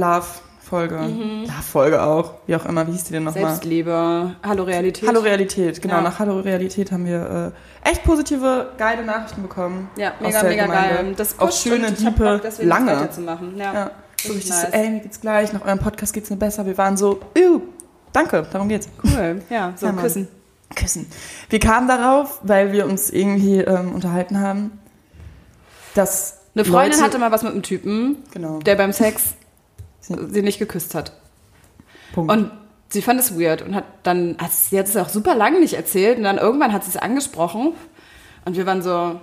[0.74, 1.46] Love-Folge.
[1.46, 2.34] Love-Folge auch.
[2.48, 3.44] Wie auch immer, wie hieß die denn nochmal?
[3.46, 5.08] Selbstliebe, Hallo Realität.
[5.08, 5.96] Hallo Realität, genau.
[5.96, 6.02] Ja.
[6.02, 7.54] Nach Hallo Realität haben wir
[7.86, 9.90] äh, echt positive, geile Nachrichten bekommen.
[9.98, 10.96] Ja, mega, mega Gemeinde.
[10.96, 11.14] geil.
[11.16, 12.92] Das auch schöne, diepe, lange.
[12.92, 13.56] weiterzumachen.
[13.58, 14.62] Ja, Ja, so richtig nice.
[14.62, 16.66] so, ey, mir geht's gleich, nach eurem Podcast geht's mir besser.
[16.66, 17.62] Wir waren so, ew,
[18.12, 18.90] danke, darum geht's.
[19.04, 20.28] Cool, ja, so Ja, küssen.
[20.76, 21.06] Küssen.
[21.50, 24.72] Wir kamen darauf, weil wir uns irgendwie ähm, unterhalten haben,
[25.94, 29.36] dass Eine Freundin Leute, hatte mal was mit einem Typen, genau, der beim Sex
[30.08, 31.14] Sie- nicht geküsst hat.
[32.14, 32.32] Punkt.
[32.32, 32.52] Und
[32.90, 35.74] sie fand es weird und hat dann, hat sie hat es auch super lange nicht
[35.74, 37.74] erzählt und dann irgendwann hat sie es angesprochen
[38.46, 39.20] und wir waren so,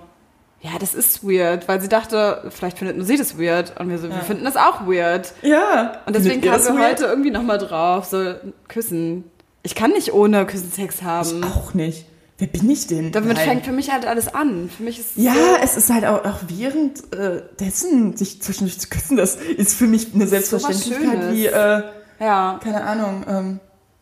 [0.63, 3.97] ja, das ist weird, weil sie dachte, vielleicht findet nur sie das weird und wir
[3.97, 5.33] so, wir finden das auch weird.
[5.41, 6.01] ja.
[6.05, 6.91] Und deswegen kamen wir weird?
[6.91, 8.33] heute irgendwie nochmal drauf, so
[8.67, 9.23] küssen.
[9.63, 11.43] Ich kann nicht ohne Küssen Sex Ich haben.
[11.43, 12.05] auch nicht.
[12.41, 13.11] Wer bin ich denn?
[13.11, 13.47] Damit Nein.
[13.47, 14.67] fängt für mich halt alles an.
[14.75, 18.79] Für mich ist Ja, so, es ist halt auch, auch während äh, dessen sich zwischendurch
[18.79, 21.83] zu küssen, das ist für mich eine Selbstverständlichkeit wie, äh,
[22.19, 22.59] ja.
[22.63, 23.59] keine Ahnung, ähm,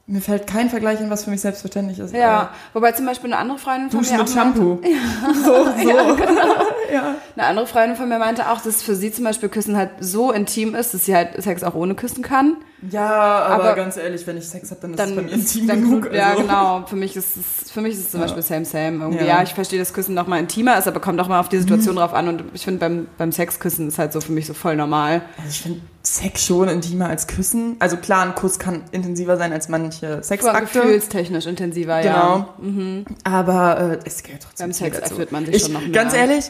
[0.08, 2.14] mir fällt kein Vergleich an, was für mich selbstverständlich ist.
[2.14, 4.80] Ja, wobei zum Beispiel eine andere Freundin von Duschen mir mit auch Shampoo.
[5.44, 5.90] So, so.
[6.94, 9.92] Ja, Eine andere Freundin von mir meinte auch, dass für sie zum Beispiel Küssen halt
[10.00, 12.56] so intim ist, dass sie halt Sex auch ohne küssen kann.
[12.92, 15.30] Ja aber, Aber- ganz ehrlich, wenn ich Sex habe, dann ist Dann es bei mir
[15.32, 16.04] ist- intim dann genug.
[16.04, 16.42] gut, Ja, also.
[16.44, 16.86] genau.
[16.88, 18.26] Für mich ist es, für mich ist es zum Ja.
[18.28, 19.20] Beispiel same same irgendwie.
[19.26, 19.38] Ja.
[19.38, 21.58] Ja, ich verstehe, dass Küssen noch mal intimer ist, aber kommt auch mal auf die
[21.60, 22.28] Situation drauf an.
[22.28, 25.22] Und ich finde beim, beim Sexküssen ist halt so für mich so voll normal.
[25.38, 27.76] Also ich finde Sex schon intimer als Küssen.
[27.80, 30.80] Also klar, ein Kuss kann intensiver sein als manche Sexakte.
[30.80, 32.48] gefühlstechnisch intensiver, ja.
[32.60, 32.96] Genau.
[33.24, 35.92] Aber äh, es gehört trotzdem Beim Sex erfüllt man sich ich, schon noch mehr.
[35.92, 36.50] Ganz ehrlich,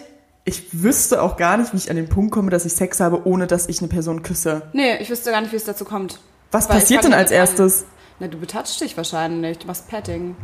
[0.50, 3.26] ich wüsste auch gar nicht, wie ich an den Punkt komme, dass ich Sex habe,
[3.26, 4.64] ohne dass ich eine Person küsse.
[4.74, 6.20] Nee, ich wüsste gar nicht, wie es dazu kommt.
[6.52, 7.38] Was Weil passiert denn als an.
[7.38, 7.86] erstes?
[8.20, 9.60] Na, du betatscht dich wahrscheinlich.
[9.60, 10.36] Du machst Petting.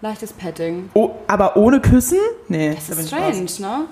[0.00, 0.88] Leichtes Petting.
[0.94, 2.18] Oh, aber ohne Küssen?
[2.48, 2.74] Nee.
[2.74, 3.34] Das ist ich raus.
[3.54, 3.84] strange, ne?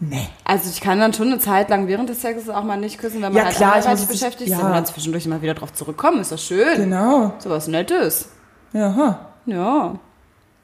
[0.00, 0.28] Nee.
[0.44, 3.16] Also ich kann dann schon eine Zeit lang während des Sexes auch mal nicht küssen,
[3.16, 4.56] wenn man Ja, halt klar, ich anderweitig beschäftigt ja.
[4.58, 6.20] ist und dann zwischendurch mal wieder drauf zurückkommen.
[6.20, 6.76] Ist doch schön.
[6.76, 7.34] Genau.
[7.38, 8.28] So was Nettes.
[8.72, 9.28] Ja.
[9.46, 9.98] Ja.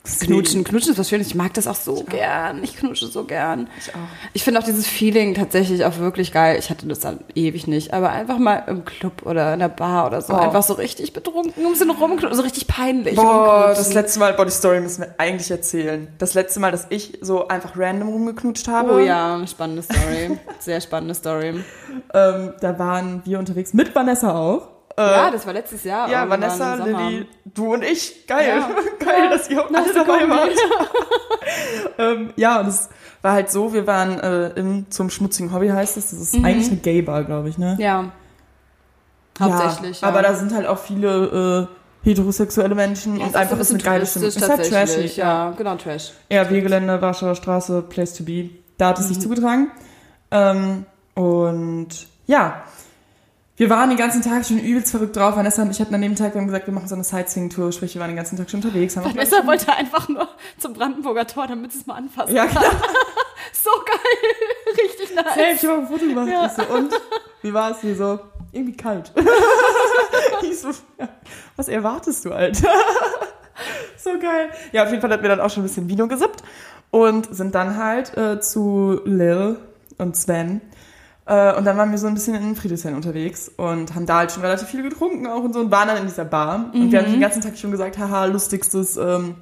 [0.04, 1.28] Knutschen, knutschen ist was Schönes.
[1.28, 2.62] Ich mag das auch so gern.
[2.62, 3.70] Ich knutsche so gern.
[3.78, 3.98] Ich auch.
[4.34, 6.58] Ich finde auch dieses Feeling tatsächlich auch wirklich geil.
[6.58, 10.06] Ich hatte das dann ewig nicht, aber einfach mal im Club oder in der Bar
[10.06, 10.34] oder so.
[10.34, 10.36] Oh.
[10.36, 13.16] Einfach so richtig betrunken, ein bisschen rumknutschen, so richtig peinlich.
[13.16, 16.08] Boah, das letzte Mal, Body Story müssen wir eigentlich erzählen.
[16.18, 18.96] Das letzte Mal, dass ich so einfach random rumgeknutscht habe.
[18.96, 20.38] Oh ja, spannende Story.
[20.58, 21.64] Sehr spannende Story.
[22.12, 24.73] Ähm, da waren wir unterwegs mit Vanessa auch.
[24.96, 26.08] Äh, Ja, das war letztes Jahr.
[26.08, 26.74] Ja, Vanessa.
[26.76, 28.26] Lilly, du und ich.
[28.26, 28.58] Geil.
[28.58, 28.68] Ja.
[29.04, 30.50] Geil, dass ihr auch alle dabei wart.
[31.98, 32.88] ähm, ja, und es
[33.22, 36.10] war halt so, wir waren äh, im, zum schmutzigen Hobby heißt es.
[36.10, 37.76] Das ist eigentlich eine Gay-Bar, glaube ich, ne?
[37.80, 38.12] Ja.
[39.40, 40.00] Hauptsächlich.
[40.00, 41.68] Ja, Aber da sind halt auch viele
[42.04, 44.28] äh, heterosexuelle Menschen Ja, und einfach ist ein eine geile Stimmung.
[44.28, 45.48] Ist halt trashig, ja.
[45.48, 46.12] Ja, genau, Trash.
[46.32, 48.50] RW-Gelände, Warschauer Straße, Place to be.
[48.78, 49.14] Da hat es Mhm.
[49.14, 49.70] sich zugetragen.
[50.30, 51.88] Ähm, und
[52.26, 52.62] ja,
[53.56, 55.36] wir waren den ganzen Tag schon übelst verrückt drauf.
[55.36, 57.70] Vanessa und ich hatten an dem Tag haben gesagt, wir machen so eine Sightseeing-Tour.
[57.70, 58.96] Sprich, wir waren den ganzen Tag schon unterwegs.
[58.96, 62.62] Haben Vanessa wollte einfach nur zum Brandenburger Tor, damit sie es mal anfassen ja, kann.
[62.62, 62.72] klar.
[63.52, 64.74] So geil.
[64.84, 65.34] Richtig nice.
[65.34, 66.28] Hey, ich habe ein Foto gemacht.
[66.28, 66.48] Ja.
[66.48, 66.92] So, und?
[67.42, 67.82] Wie war es?
[67.82, 68.18] Wie so,
[68.52, 69.12] irgendwie kalt.
[70.52, 71.08] so, ja,
[71.56, 72.68] was erwartest du, Alter?
[73.96, 74.50] so geil.
[74.72, 76.42] Ja, auf jeden Fall hatten wir dann auch schon ein bisschen Vino gesippt
[76.90, 79.58] und sind dann halt äh, zu Lil
[79.98, 80.60] und Sven.
[81.26, 84.32] Äh, und dann waren wir so ein bisschen in Friedrichshain unterwegs und haben da halt
[84.32, 86.70] schon relativ viel getrunken auch und so und waren dann in dieser Bar.
[86.74, 89.36] Und wir haben den ganzen Tag schon gesagt, haha, lustigstes, ähm,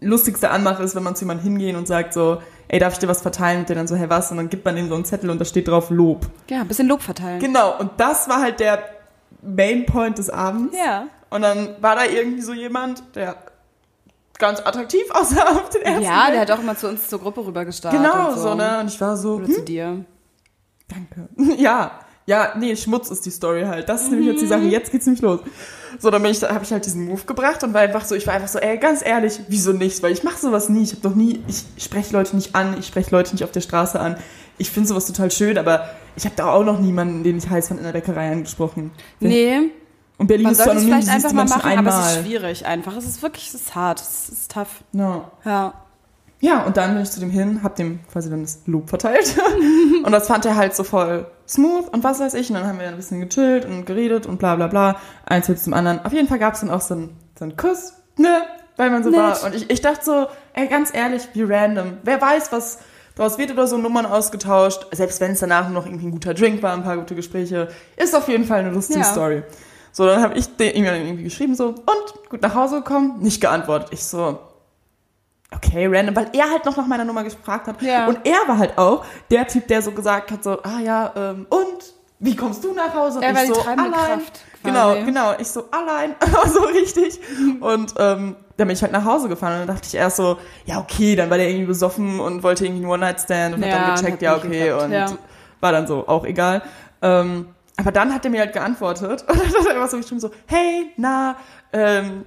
[0.00, 3.08] lustigste Anmache ist, wenn man zu jemandem hingehen und sagt so, ey, darf ich dir
[3.08, 3.60] was verteilen?
[3.60, 4.30] Und der dann so, hey, was?
[4.30, 6.26] Und dann gibt man ihm so einen Zettel und da steht drauf Lob.
[6.48, 7.40] Ja, ein bisschen Lob verteilen.
[7.40, 8.78] Genau, und das war halt der
[9.42, 10.76] Main Point des Abends.
[10.76, 11.06] Ja.
[11.30, 13.36] Und dann war da irgendwie so jemand, der
[14.38, 16.32] ganz attraktiv aussah auf den ersten Ja, Blick.
[16.34, 18.00] der hat auch immer zu uns zur Gruppe rübergestartet.
[18.00, 18.78] Genau, und so, ne?
[18.80, 20.04] Und ich war so, Oder hm, zu dir.
[20.88, 21.28] Danke.
[21.58, 23.88] Ja, ja, nee, Schmutz ist die Story halt.
[23.88, 24.60] Das ist nämlich jetzt die Sache.
[24.64, 25.40] Jetzt geht's nämlich los.
[25.98, 28.26] So, dann bin ich, habe ich halt diesen Move gebracht und war einfach so, ich
[28.26, 30.02] war einfach so, ey, ganz ehrlich, wieso nicht?
[30.02, 30.82] Weil ich mache sowas nie.
[30.82, 33.62] Ich habe doch nie, ich spreche Leute nicht an, ich spreche Leute nicht auf der
[33.62, 34.16] Straße an.
[34.58, 37.68] Ich finde sowas total schön, aber ich habe da auch noch niemanden, den ich heiß
[37.68, 38.90] fand, in der Bäckerei angesprochen.
[39.20, 39.70] Nee,
[40.18, 42.24] Und Berlin man ist so sollte es vielleicht einfach mal machen, aber es ist einmal.
[42.24, 42.96] schwierig einfach.
[42.98, 44.82] Es ist wirklich, es ist hart, es ist tough.
[44.92, 45.30] Ja.
[45.46, 45.74] Ja.
[46.40, 49.36] Ja, und dann bin ich zu dem hin, hab dem quasi dann das Lob verteilt.
[50.04, 52.48] und das fand er halt so voll smooth und was weiß ich.
[52.50, 54.96] Und dann haben wir ein bisschen gechillt und geredet und bla bla bla.
[55.26, 56.04] Eins wird zum anderen.
[56.04, 58.42] Auf jeden Fall gab's dann auch so einen, so einen Kuss, ne?
[58.76, 59.18] Weil man so Nett.
[59.18, 59.44] war.
[59.44, 61.98] Und ich, ich dachte so, ey, ganz ehrlich, wie random.
[62.04, 62.78] Wer weiß, was
[63.16, 64.86] draus wird oder so Nummern ausgetauscht.
[64.92, 67.66] Selbst wenn es danach noch irgendwie ein guter Drink war, ein paar gute Gespräche.
[67.96, 69.04] Ist auf jeden Fall eine lustige Ja.
[69.04, 69.42] Story.
[69.90, 73.16] So, dann habe ich den, ihm dann irgendwie geschrieben, so, und gut nach Hause gekommen,
[73.20, 73.88] nicht geantwortet.
[73.90, 74.38] Ich so,
[75.54, 77.80] okay, random, weil er halt noch nach meiner Nummer gefragt hat.
[77.82, 78.06] Ja.
[78.06, 81.46] Und er war halt auch der Typ, der so gesagt hat, so, ah ja, ähm,
[81.48, 83.18] und wie kommst du nach Hause?
[83.18, 84.18] Und Er war ich die so, treibende allein.
[84.18, 84.40] Kraft.
[84.64, 85.34] Genau, genau.
[85.38, 86.16] Ich so, allein,
[86.52, 87.20] so richtig.
[87.60, 90.36] Und ähm, dann bin ich halt nach Hause gefahren und dann dachte ich erst so,
[90.66, 93.88] ja, okay, dann war der irgendwie besoffen und wollte irgendwie einen One-Night-Stand und Ja, hat
[93.88, 95.06] dann gecheckt, ja, okay, geklappt, und ja.
[95.60, 96.62] war dann so, auch egal.
[97.02, 100.20] Ähm, aber dann hat er mir halt geantwortet und dann hat er einfach so geschrieben
[100.20, 101.36] so, hey, na,
[101.72, 102.26] ähm,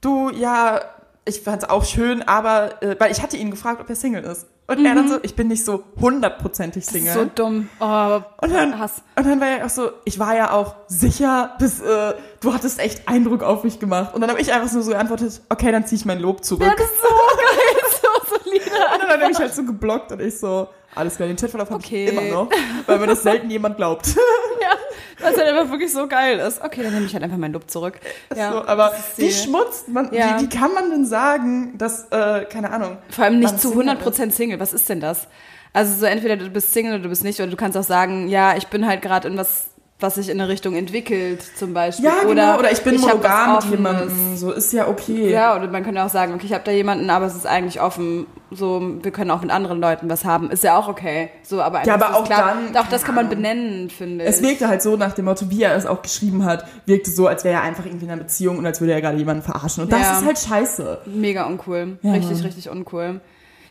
[0.00, 0.80] du, ja,
[1.24, 4.46] ich fand's auch schön, aber, äh, weil ich hatte ihn gefragt, ob er Single ist.
[4.66, 7.12] Und er dann so, ich bin nicht so hundertprozentig Single.
[7.12, 7.18] Mhm.
[7.18, 7.68] So dumm.
[7.80, 9.02] Oh, Und dann, Hass.
[9.16, 12.78] und dann war er auch so, ich war ja auch sicher, bis, äh, du hattest
[12.78, 14.14] echt Eindruck auf mich gemacht.
[14.14, 16.62] Und dann habe ich einfach nur so geantwortet, okay, dann ziehe ich mein Lob zurück.
[16.62, 18.64] Ja, das ist so geil, so solide.
[18.94, 21.68] und dann hat er mich halt so geblockt und ich so, alles klar, den Chatverlauf
[21.70, 22.04] habe Okay.
[22.06, 22.48] ich immer noch,
[22.86, 24.06] weil mir das selten jemand glaubt.
[25.22, 26.62] Es halt einfach wirklich so geil ist.
[26.62, 28.00] Okay, dann nehme ich halt einfach mein Lob zurück.
[28.36, 30.38] Ja, so, aber wie die- schmutzt man, Ja.
[30.38, 32.96] wie, wie kann man denn sagen, dass, äh, keine Ahnung.
[33.10, 34.60] Vor allem nicht zu Single 100% Single.
[34.60, 35.26] Was ist denn das?
[35.72, 37.40] Also so entweder du bist Single oder du bist nicht.
[37.40, 39.69] Oder du kannst auch sagen, ja, ich bin halt gerade in was,
[40.00, 42.06] was sich in eine Richtung entwickelt, zum Beispiel.
[42.06, 45.30] Ja, genau, oder, oder ich bin was monogam mit jemandem, so ist ja okay.
[45.30, 47.80] Ja, oder man könnte auch sagen, okay, ich habe da jemanden, aber es ist eigentlich
[47.80, 48.26] offen.
[48.52, 50.50] So, wir können auch mit anderen Leuten was haben.
[50.50, 51.30] Ist ja auch okay.
[51.44, 54.40] So, aber Ja, einfach aber auch klar, dann, Auch das kann man benennen, finde Es
[54.40, 54.46] ich.
[54.48, 57.44] wirkte halt so nach dem Motto, wie er es auch geschrieben hat, wirkte so, als
[57.44, 59.84] wäre er einfach irgendwie in einer Beziehung und als würde er gerade jemanden verarschen.
[59.84, 60.18] Und das Ja.
[60.18, 60.98] ist halt scheiße.
[61.06, 61.98] Mega uncool.
[62.02, 63.20] Ja, richtig, richtig uncool.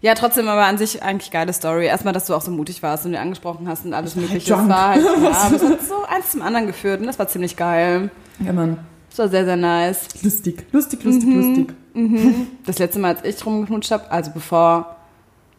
[0.01, 1.85] Ja, trotzdem aber an sich eigentlich geile Story.
[1.85, 4.53] Erstmal, dass du auch so mutig warst und mir angesprochen hast und alles mögliche.
[4.53, 4.69] drunk.
[4.69, 5.11] Das war halt, ja,
[5.45, 8.09] aber es hat so eins zum anderen geführt und das war ziemlich geil.
[8.45, 8.77] Ja, Mann.
[9.09, 10.07] Das war sehr, sehr nice.
[10.21, 11.35] Lustig, lustig, lustig, Mhm.
[11.35, 11.75] lustig.
[12.65, 14.95] Das letzte Mal, als ich rumgeknutscht habe, also bevor,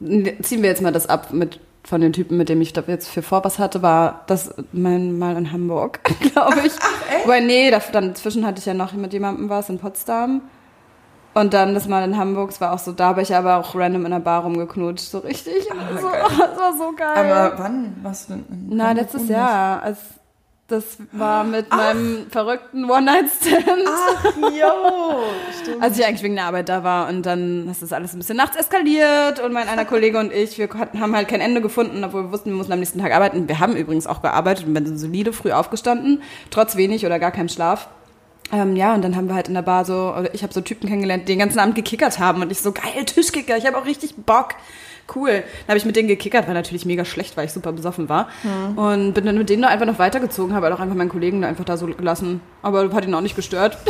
[0.01, 3.09] ziehen wir jetzt mal das ab mit von den Typen, mit dem ich da jetzt
[3.09, 6.01] für vor was hatte, war das mein Mal in Hamburg,
[6.33, 6.73] glaube ich.
[6.79, 7.25] Ach, echt?
[7.25, 10.43] Wobei, nee, da, dann dazwischen hatte ich ja noch mit jemandem was in Potsdam.
[11.33, 13.75] Und dann das Mal in Hamburg, es war auch so, da habe ich aber auch
[13.75, 15.65] random in der Bar rumgeknutscht, so richtig.
[15.65, 16.23] so, geil.
[16.39, 17.17] das war so geil.
[17.17, 18.45] Aber wann warst du denn?
[18.71, 19.99] Na, Hamburg letztes Jahr, als
[20.71, 23.89] das war mit meinem verrückten One-Night-Stand.
[23.89, 25.23] Ach, yo,
[25.61, 25.83] stimmt.
[25.83, 28.37] Als ich eigentlich wegen der Arbeit da war und dann ist das alles ein bisschen
[28.37, 32.05] nachts eskaliert und mein einer Kollege und ich, wir hatten, haben halt kein Ende gefunden,
[32.05, 33.49] obwohl wir wussten, wir mussten am nächsten Tag arbeiten.
[33.49, 37.33] Wir haben übrigens auch gearbeitet und wir sind solide früh aufgestanden, trotz wenig oder gar
[37.33, 37.89] keinem Schlaf.
[38.53, 40.61] Ähm, ja, und dann haben wir halt in der Bar so, oder ich habe so
[40.61, 43.79] Typen kennengelernt, die den ganzen Abend gekickert haben und ich so, geil, Tischkicker, ich habe
[43.79, 44.55] auch richtig Bock.
[45.15, 45.31] Cool.
[45.31, 48.29] Dann habe ich mit denen gekickert, war natürlich mega schlecht, weil ich super besoffen war.
[48.77, 51.43] Und bin dann mit denen da einfach noch weitergezogen, habe halt auch einfach meinen Kollegen
[51.43, 52.41] da einfach da so gelassen.
[52.63, 53.79] Aber hat ihn auch nicht gestört.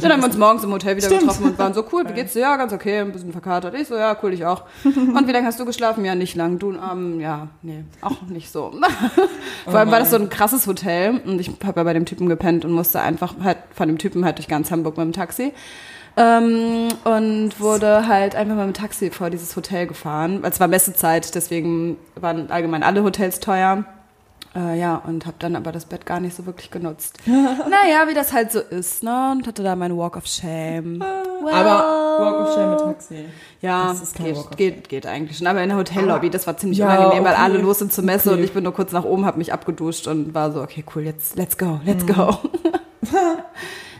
[0.00, 1.22] Dann haben wir uns morgens im Hotel wieder Stimmt.
[1.22, 2.40] getroffen und waren so, cool, wie geht's dir?
[2.40, 3.74] Ja, ganz okay, ein bisschen verkatert.
[3.74, 4.64] Ich so, ja, cool, ich auch.
[4.84, 6.04] Und wie lange hast du geschlafen?
[6.04, 6.58] Ja, nicht lang.
[6.58, 8.72] Du, ähm, ja, nee, auch nicht so.
[9.64, 12.28] Vor allem war das so ein krasses Hotel und ich habe ja bei dem Typen
[12.28, 15.52] gepennt und musste einfach halt von dem Typen halt durch ganz Hamburg mit dem Taxi.
[16.16, 20.42] Ähm, und wurde halt einfach mal mit dem Taxi vor dieses Hotel gefahren.
[20.42, 23.84] weil Es war Messezeit, deswegen waren allgemein alle Hotels teuer.
[24.56, 27.18] Äh, ja, und habe dann aber das Bett gar nicht so wirklich genutzt.
[27.26, 29.32] naja, wie das halt so ist, ne?
[29.32, 31.00] Und hatte da meinen Walk of Shame.
[31.00, 31.52] Well.
[31.52, 33.24] Aber Walk of Shame mit Taxi.
[33.60, 35.48] Ja, Das ist kein geht, geht, geht eigentlich schon.
[35.48, 37.42] Aber in der Hotellobby, das war ziemlich Ja, unangenehm, weil okay.
[37.42, 38.38] alle los sind zur Messe Okay.
[38.38, 41.02] und ich bin nur kurz nach oben, habe mich abgeduscht und war so, okay, cool,
[41.02, 42.36] jetzt let's go, let's go.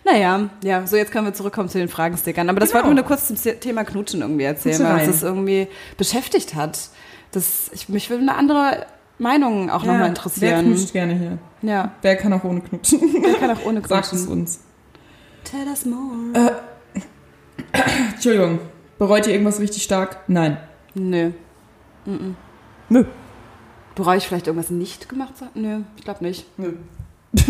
[0.05, 2.49] naja, ja, so jetzt können wir zurückkommen zu den Fragenstickern.
[2.49, 2.85] Aber das Genau.
[2.85, 6.89] wollten wir nur kurz zum Thema Knutschen irgendwie erzählen, weil uns das irgendwie beschäftigt hat.
[7.33, 8.87] Das, ich, mich würde eine andere
[9.19, 10.67] Meinung auch nochmal Wer interessieren.
[10.67, 11.39] knutscht gerne hier?
[11.63, 13.01] Ja, Wer kann auch ohne knutschen?
[13.23, 14.33] wer kann auch ohne Sagt es knutschen.
[14.41, 14.61] uns.
[15.45, 16.53] Tell us more.
[18.15, 18.59] Entschuldigung,
[18.99, 20.19] bereut ihr irgendwas richtig stark?
[20.29, 20.59] Nein.
[20.95, 21.31] Nö.
[22.89, 23.05] Nö.
[23.95, 25.35] Bereue ich vielleicht irgendwas nicht gemacht?
[25.55, 26.47] Nö, ich glaube nicht.
[26.59, 26.75] Nö.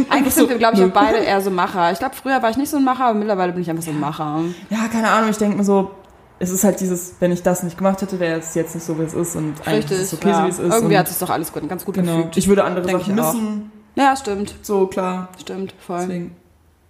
[0.09, 1.93] Eigentlich sind wir, glaube ich, auch beide eher so Macher.
[1.93, 3.91] Ich glaube, früher war ich nicht so ein Macher, aber mittlerweile bin ich einfach so
[3.91, 4.41] ein Macher.
[4.71, 5.91] Ja, keine Ahnung, ich denke mir so,
[6.39, 8.99] es ist halt dieses, wenn ich das nicht gemacht hätte, wäre es jetzt nicht so,
[8.99, 9.99] wie es ist und eigentlich Richtig.
[9.99, 10.37] ist es okay, ja.
[10.39, 10.75] so wie es ist.
[10.75, 12.17] Irgendwie hat sich doch alles gut, ganz gut genau.
[12.17, 12.37] gefügt.
[12.37, 14.55] Ich würde andere Denk Sachen missen, Ja, stimmt.
[14.63, 15.29] so klar.
[15.41, 16.01] Stimmt, voll.
[16.01, 16.37] Deswegen,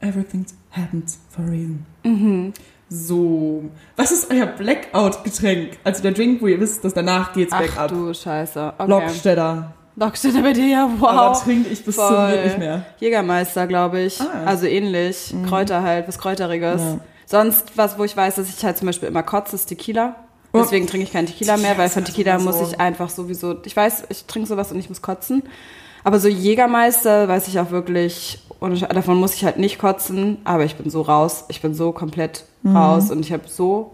[0.00, 1.84] everything happens for a reason.
[2.04, 2.52] Mhm.
[2.88, 3.64] So,
[3.96, 5.78] was ist euer Blackout-Getränk?
[5.84, 7.88] Also der Drink, wo ihr wisst, dass danach geht's Ach bergab.
[7.88, 8.74] du Scheiße.
[8.78, 9.08] Okay.
[9.96, 10.38] Lockstädter.
[10.38, 11.08] Lockstädter bei dir, ja, wow.
[11.08, 12.84] Aber trinke ich bis zum geht nicht mehr.
[12.98, 14.20] Jägermeister, glaube ich.
[14.20, 14.44] Ah.
[14.46, 15.34] Also ähnlich.
[15.48, 16.80] Kräuter halt, was Kräuteriges.
[16.80, 16.98] Ja.
[17.26, 20.16] Sonst, was, wo ich weiß, dass ich halt zum Beispiel immer kotze, ist Tequila.
[20.52, 20.58] Oh.
[20.58, 22.64] Deswegen trinke ich keinen Tequila mehr, weil von Tequila muss so.
[22.64, 25.42] ich einfach sowieso, ich weiß, ich trinke sowas und ich muss kotzen.
[26.04, 30.64] Aber so Jägermeister weiß ich auch wirklich, und davon muss ich halt nicht kotzen, aber
[30.64, 31.44] ich bin so raus.
[31.48, 32.76] Ich bin so komplett Mhm.
[32.76, 33.92] raus und ich habe so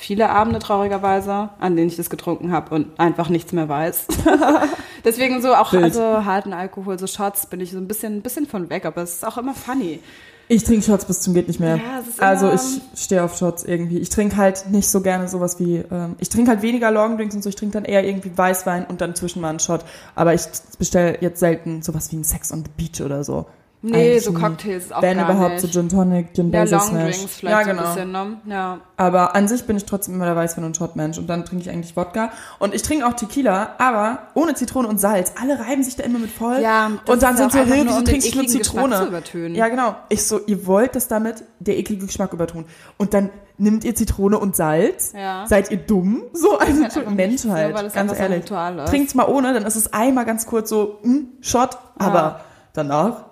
[0.00, 4.06] viele Abende traurigerweise, an denen ich das getrunken habe und einfach nichts mehr weiß.
[5.04, 8.46] Deswegen so auch also harten Alkohol, so Shots bin ich so ein bisschen, ein bisschen
[8.46, 10.00] von weg, aber es ist auch immer funny.
[10.48, 11.76] Ich trinke Shots bis zum geht nicht mehr.
[11.76, 12.60] Ja, es ist also immer-
[12.94, 13.98] ich stehe auf Shots irgendwie.
[13.98, 17.42] Ich trinke halt nicht so gerne sowas wie, ähm, ich trinke halt weniger Longdrinks und
[17.42, 17.48] so.
[17.48, 19.84] Ich trinke dann eher irgendwie Weißwein und dann zwischen mal einen Shot.
[20.16, 20.42] Aber ich
[20.76, 23.46] bestelle jetzt selten sowas wie ein Sex on the Beach oder so.
[23.82, 24.32] Nee, so.
[24.32, 25.62] Cocktails auch Wenn gar überhaupt nicht.
[25.62, 27.16] so Gin Tonic, Gin ja, Basil Long Smash.
[27.16, 27.82] Drinks vielleicht ja, so genau.
[27.82, 28.36] ein bisschen, ne?
[28.46, 28.80] Ja.
[28.98, 31.16] Aber an sich bin ich trotzdem immer der Weißwein- und Shotmensch.
[31.16, 32.30] Und dann trinke ich eigentlich Wodka.
[32.58, 35.32] Und ich trinke auch Tequila, aber ohne Zitrone und Salz.
[35.40, 36.60] Alle reiben sich da immer mit voll.
[36.60, 39.22] Ja, das und dann sind so, hey, wieso trinkst du nur Zitrone?
[39.54, 39.96] Ja, genau.
[40.10, 42.66] Ich so, ihr wollt das damit der eklige Geschmack übertun.
[42.98, 45.12] Und dann nimmt ihr Zitrone und Salz.
[45.14, 45.46] Ja.
[45.46, 46.24] Seid ihr dumm?
[46.34, 47.74] So, also halt einfach Mensch halt.
[47.74, 48.44] weil das ganz so ehrlich.
[48.50, 48.88] Ist.
[48.90, 51.78] Trinkt's mal ohne, dann ist es einmal ganz kurz so, hm, Shot.
[51.96, 52.40] Aber
[52.72, 53.29] danach,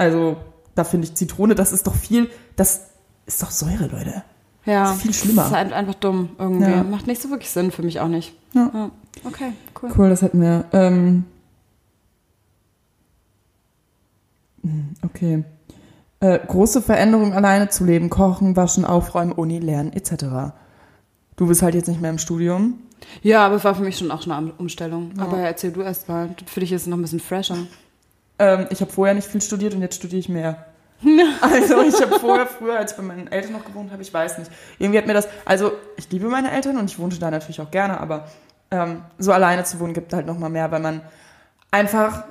[0.00, 0.38] also,
[0.74, 2.86] da finde ich Zitrone, das ist doch viel, das
[3.26, 4.24] ist doch Säure, Leute.
[4.64, 4.84] Ja.
[4.84, 5.42] Das ist viel schlimmer.
[5.42, 6.70] Das ist halt einfach dumm irgendwie.
[6.70, 6.82] Ja.
[6.82, 8.32] Macht nicht so wirklich Sinn für mich auch nicht.
[8.54, 8.90] Ja.
[9.24, 9.90] Okay, cool.
[9.96, 10.64] Cool, das hätten wir.
[10.72, 11.24] Ähm,
[14.62, 15.44] hm, okay.
[16.20, 20.54] Äh, große Veränderung alleine zu leben, kochen, waschen, aufräumen, Uni, lernen, etc.
[21.36, 22.78] Du bist halt jetzt nicht mehr im Studium.
[23.22, 25.12] Ja, aber es war für mich schon auch schon eine Umstellung.
[25.18, 26.34] Aber erzähl du erst mal.
[26.46, 27.58] Für dich ist es noch ein bisschen fresher.
[28.40, 30.64] Ähm, ich habe vorher nicht viel studiert und jetzt studiere ich mehr.
[31.40, 34.38] also ich habe vorher, früher, als ich bei meinen Eltern noch gewohnt habe, ich weiß
[34.38, 34.50] nicht.
[34.78, 37.70] Irgendwie hat mir das, also ich liebe meine Eltern und ich wohnte da natürlich auch
[37.70, 38.28] gerne, aber
[38.70, 41.02] ähm, so alleine zu wohnen gibt halt noch mal mehr, weil man
[41.70, 42.24] einfach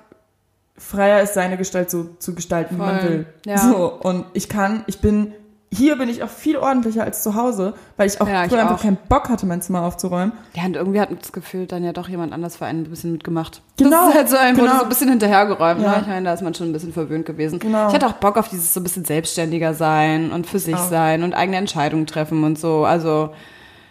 [0.77, 3.25] freier ist, seine Gestalt so zu gestalten, wie man Voll, will.
[3.45, 3.57] ja.
[3.57, 5.33] So, und ich kann, ich bin,
[5.71, 8.77] hier bin ich auch viel ordentlicher als zu Hause, weil ich auch Ja, ich einfach
[8.77, 8.81] auch.
[8.81, 10.31] keinen Bock hatte, mein Zimmer aufzuräumen.
[10.55, 13.11] Ja, und irgendwie hat das Gefühl dann ja doch jemand anders für einen ein bisschen
[13.11, 13.61] mitgemacht.
[13.77, 14.77] Genau, Das ist halt so ein, genau.
[14.77, 15.81] so ein bisschen hinterhergeräumt.
[15.81, 15.91] Ja.
[15.91, 15.97] Ne?
[16.01, 17.59] Ich meine, da ist man schon ein bisschen verwöhnt gewesen.
[17.59, 17.87] Genau.
[17.89, 20.89] Ich hatte auch Bock auf dieses so ein bisschen selbstständiger sein und für sich Auch.
[20.89, 22.85] sein und eigene Entscheidungen treffen und so.
[22.85, 23.29] Also,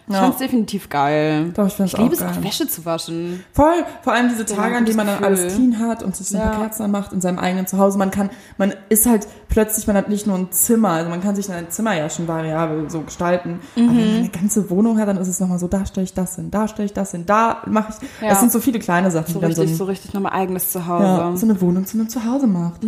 [0.09, 0.21] ich Ja.
[0.23, 1.51] fand's definitiv geil.
[1.55, 3.43] Doch, ich ich liebe es auch, Wäsche zu waschen.
[3.53, 6.37] Voll, vor allem diese Tage, an denen man dann alles clean hat und sich so
[6.37, 6.49] Ja.
[6.57, 7.97] Kerzen anmacht in seinem eigenen Zuhause.
[7.97, 11.35] Man kann, man ist halt plötzlich, man hat nicht nur ein Zimmer, also man kann
[11.35, 13.59] sich ein Zimmer ja schon variabel so gestalten.
[13.75, 16.13] Aber wenn man eine ganze Wohnung hat, dann ist es nochmal so, da stelle ich
[16.13, 18.21] das hin, da stelle ich das hin, da mache ich.
[18.21, 18.29] Ja.
[18.29, 20.33] Das sind so viele kleine Sachen, So die dann so, richtig, ein, so richtig nochmal
[20.33, 21.03] eigenes Zuhause.
[21.05, 22.81] ja, so eine Wohnung zu einem Zuhause macht.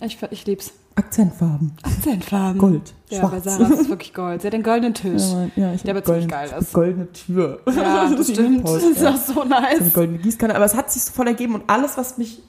[0.00, 0.72] Ich, ich lieb's.
[0.98, 2.58] Akzentfarben, Akzentfarben.
[2.58, 3.44] Gold, Ja, bei schwarz.
[3.44, 4.40] Sarah ist es wirklich Gold.
[4.42, 5.22] Sie hat den goldenen Tisch.
[5.22, 6.72] Ja, ja, ich Der aber ziemlich goldene- geil ist.
[6.72, 7.60] Goldene Tür.
[7.72, 8.64] Ja, das stimmt.
[8.64, 9.10] Post, Das ist ja.
[9.10, 9.92] auch so So eine nice.
[9.92, 12.42] goldene Gießkanne, aber es hat sich so voll ergeben und alles, was mich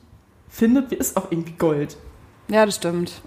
[0.49, 1.95] findet, ist auch irgendwie Gold.
[2.49, 3.21] Ja, das stimmt.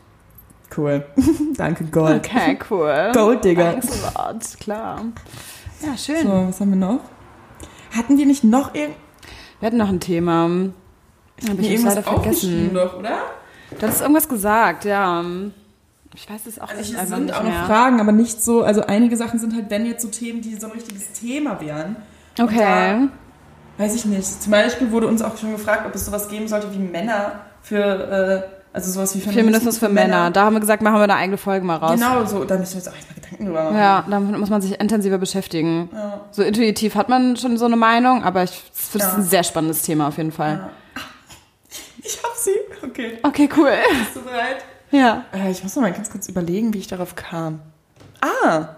[0.77, 1.05] Cool.
[1.57, 2.27] Danke, Gold.
[2.27, 3.11] Okay, cool.
[3.15, 3.75] Gold, Digga.
[4.15, 5.03] Thanks klar.
[5.87, 6.23] Ja, schön.
[6.27, 7.01] So, was haben wir noch?
[7.97, 8.97] Hatten die nicht noch irgend
[9.61, 10.51] Wir hatten noch ein Thema.
[11.49, 12.71] Hab ich jetzt leider vergessen.
[12.75, 13.19] Doch, oder?
[13.81, 15.25] Du hast irgendwas gesagt, ja.
[16.15, 17.67] Ich weiß es auch Also hier einfach sind nicht auch noch.
[17.67, 20.67] Fragen, aber nicht so, also einige Sachen sind halt, wenn jetzt so Themen, die so
[20.67, 21.97] ein richtiges Thema wären.
[22.39, 23.09] Okay.
[23.79, 24.43] Da, weiß ich nicht.
[24.43, 27.33] Zum Beispiel wurde uns auch schon gefragt, ob es sowas geben sollte wie Männer
[27.63, 28.43] für, äh,
[28.75, 30.31] also sowas wie Feminismus für Männer.
[30.31, 31.95] Da haben wir gesagt, machen wir eine eigene Folge mal raus.
[31.95, 33.77] Genau, so, da müssen wir jetzt auch echt mal Gedanken drüber machen.
[33.77, 35.89] Ja, damit muss man sich intensiver beschäftigen.
[35.95, 36.21] Ja.
[36.31, 39.19] So intuitiv hat man schon so eine Meinung, aber ich finde es Ja.
[39.19, 40.57] ein sehr spannendes Thema auf jeden Fall.
[40.57, 40.82] Sie.
[42.83, 43.19] Okay.
[43.23, 43.71] Okay, cool.
[43.99, 44.65] Bist du bereit?
[44.91, 45.25] Ja.
[45.33, 47.61] Äh, ich muss noch mal ganz kurz überlegen, wie ich darauf kam.
[48.21, 48.77] Ah!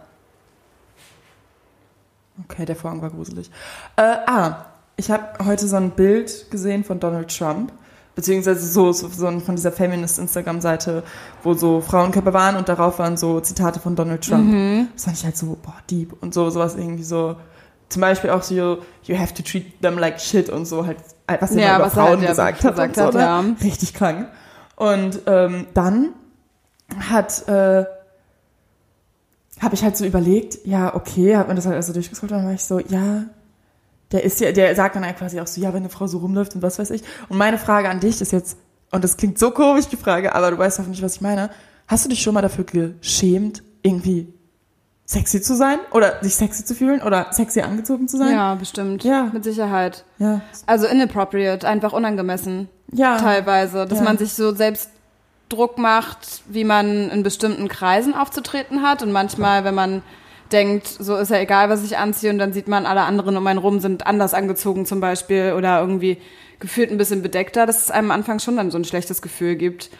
[2.45, 3.51] Okay, der Vorhang war gruselig.
[3.97, 7.73] Äh, ah, ich habe heute so ein Bild gesehen von Donald Trump,
[8.14, 11.03] beziehungsweise so, so, so von dieser Feminist-Instagram-Seite,
[11.43, 14.45] wo so Frauenkörper waren und darauf waren so Zitate von Donald Trump.
[14.45, 14.88] Mhm.
[14.95, 17.37] Das fand ich halt so, boah, deep und so, sowas irgendwie so.
[17.95, 18.55] Zum Beispiel auch so,
[19.05, 20.97] you have to treat them like shit und so halt,
[21.41, 22.73] was er Ja, über er Frauen halt ja gesagt hat.
[22.73, 23.21] gesagt und so, hat, ne?
[23.21, 23.45] ja.
[23.63, 24.27] Richtig krank.
[24.75, 26.09] Und ähm, dann
[27.09, 27.85] hat, äh,
[29.61, 32.53] habe ich halt so überlegt, ja, okay, hat man das halt also durchgescrollt, dann war
[32.53, 33.23] ich so, ja,
[34.11, 36.19] der ist ja, der sagt dann halt quasi auch so, ja, wenn eine Frau so
[36.19, 37.05] rumläuft und was weiß ich.
[37.29, 38.57] Und meine Frage an dich ist jetzt,
[38.91, 41.49] und das klingt so komisch, die Frage, aber du weißt hoffentlich, was ich meine.
[41.87, 44.34] Hast du dich schon mal dafür geschämt, irgendwie
[45.07, 45.79] sexy zu sein?
[45.93, 47.03] Oder sich sexy zu fühlen?
[47.03, 48.33] Oder sexy angezogen zu sein?
[48.33, 49.05] Ja, bestimmt.
[49.05, 49.31] Ja.
[49.33, 50.05] Mit Sicherheit.
[50.19, 50.40] Ja.
[50.67, 52.69] Also inappropriate, einfach unangemessen.
[52.93, 53.17] Ja.
[53.19, 53.87] Teilweise.
[53.87, 54.05] Dass Ja.
[54.05, 54.90] man sich so selbst
[55.51, 59.03] Druck macht, wie man in bestimmten Kreisen aufzutreten hat.
[59.03, 60.03] Und manchmal, wenn man
[60.53, 63.47] denkt, so ist ja egal, was ich anziehe, und dann sieht man, alle anderen um
[63.47, 66.19] einen rum sind anders angezogen zum Beispiel oder irgendwie
[66.61, 69.57] gefühlt ein bisschen bedeckter, dass es einem am Anfang schon dann so ein schlechtes Gefühl
[69.57, 69.90] gibt.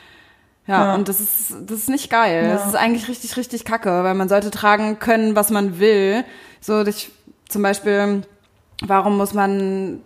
[0.67, 0.95] Ja, Ja.
[0.95, 2.45] und das ist, das ist nicht geil.
[2.47, 2.55] Ja.
[2.55, 6.25] Das ist eigentlich richtig, richtig kacke, weil man sollte tragen können, was man will.
[6.61, 7.11] So, ich,
[7.49, 8.23] zum Beispiel,
[8.87, 10.01] warum muss man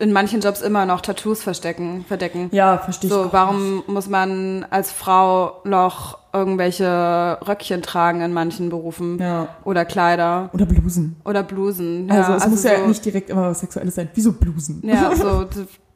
[0.00, 2.48] in manchen Jobs immer noch Tattoos verstecken, verdecken.
[2.52, 3.14] Ja, verstehe ich.
[3.14, 9.18] So, warum muss man als Frau noch irgendwelche Röckchen tragen in manchen Berufen?
[9.18, 9.48] Ja.
[9.64, 10.50] Oder Kleider.
[10.52, 11.16] Oder Blusen.
[11.24, 12.08] Oder Blusen.
[12.10, 14.08] Also ja, es muss ja so, nicht direkt immer was Sexuelles sein.
[14.14, 14.80] Wieso Blusen?
[14.84, 15.46] Ja, so,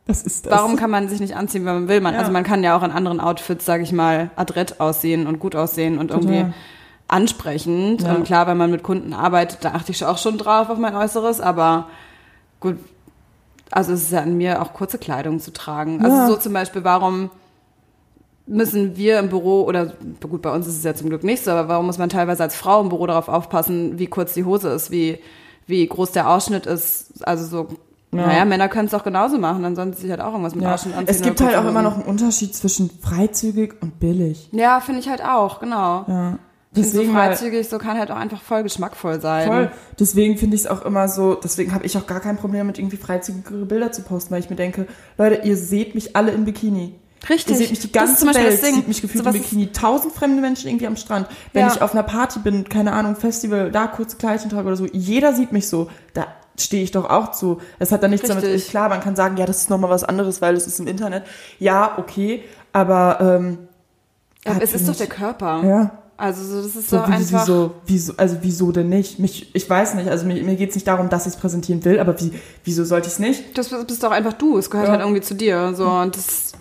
[0.06, 0.52] d- Was ist das?
[0.52, 2.00] warum kann man sich nicht anziehen, wenn man will?
[2.00, 2.20] Man, Ja.
[2.20, 5.54] Also man kann ja auch in anderen Outfits, sage ich mal, adrett aussehen und gut
[5.56, 6.54] aussehen und irgendwie Total.
[7.08, 8.02] ansprechend.
[8.02, 8.14] Ja.
[8.14, 10.94] Und klar, wenn man mit Kunden arbeitet, da achte ich auch schon drauf auf mein
[10.96, 11.88] Äußeres, aber
[12.60, 12.76] gut,
[13.70, 16.02] also es ist ja an mir auch kurze Kleidung zu tragen.
[16.04, 16.26] Also Ja.
[16.26, 17.30] so zum Beispiel, warum
[18.46, 21.52] müssen wir im Büro, oder gut, bei uns ist es ja zum Glück nicht so,
[21.52, 24.70] aber warum muss man teilweise als Frau im Büro darauf aufpassen, wie kurz die Hose
[24.70, 25.18] ist, wie,
[25.66, 27.26] wie groß der Ausschnitt ist?
[27.26, 27.68] Also so,
[28.14, 28.27] Ja.
[28.27, 30.64] naja, Männer können es auch genauso machen, dann sollen sie sich halt auch irgendwas mit
[30.64, 30.75] ja.
[30.75, 31.14] Ausschnitt anziehen.
[31.16, 34.48] Es gibt halt auch immer noch einen Unterschied zwischen freizügig und billig.
[34.53, 36.05] Ja, finde ich halt auch, genau.
[36.07, 36.38] Ja.
[36.75, 39.46] Finde so Deswegen halt- freizügig, so kann halt auch einfach voll geschmackvoll sein.
[39.48, 39.70] Voll.
[39.98, 42.79] Deswegen finde ich es auch immer so, deswegen habe ich auch gar kein Problem mit
[42.79, 44.87] irgendwie freizügigere Bilder zu posten, weil ich mir denke,
[45.18, 46.94] Leute, ihr seht mich alle in Bikini.
[47.29, 47.53] Richtig.
[47.53, 48.75] Ihr seht mich die ganze zum Beispiel Welt, das Ding.
[48.75, 49.68] sieht mich gefühlt Sowas im Bikini.
[49.72, 51.29] Tausend fremde Menschen irgendwie am Strand.
[51.53, 51.72] Wenn Ja.
[51.72, 55.33] ich auf einer Party bin, keine Ahnung, Festival, da kurze Kleidchen trage oder so, jeder
[55.35, 55.88] sieht mich so.
[56.14, 56.27] Da
[56.58, 57.60] stehe ich doch auch zu.
[57.78, 58.70] Es hat dann nichts damit, Richtig.
[58.70, 61.24] klar, man kann sagen, ja, das ist nochmal was anderes, weil es ist im Internet.
[61.58, 63.58] Ja, okay, aber ähm,
[64.44, 65.62] Ja, hat es ist doch mich- der Körper.
[65.64, 65.98] Ja.
[66.18, 67.42] Also so, das ist So, so wie, einfach.
[67.42, 69.18] wieso, wieso, also wieso denn nicht?
[69.18, 71.84] Mich, ich weiß nicht, also mir, mir geht es nicht darum, dass ich es präsentieren
[71.84, 72.32] will, aber wie,
[72.64, 73.58] wieso sollte ich es nicht?
[73.58, 74.56] Das bist doch einfach du.
[74.58, 74.92] Es gehört Ja.
[74.92, 75.72] halt irgendwie zu dir.
[75.74, 76.52] So und das.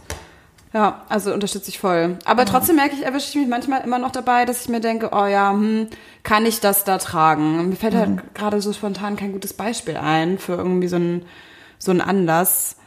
[0.73, 2.17] Ja, also unterstütze ich voll.
[2.23, 5.09] Aber trotzdem merke ich, erwische ich mich manchmal immer noch dabei, dass ich mir denke,
[5.11, 5.87] oh ja, hm,
[6.23, 7.69] kann ich das da tragen?
[7.69, 7.97] Mir fällt Mhm.
[7.97, 11.25] halt gerade so spontan kein gutes Beispiel ein für irgendwie so einen
[11.77, 12.77] so einen Anlass.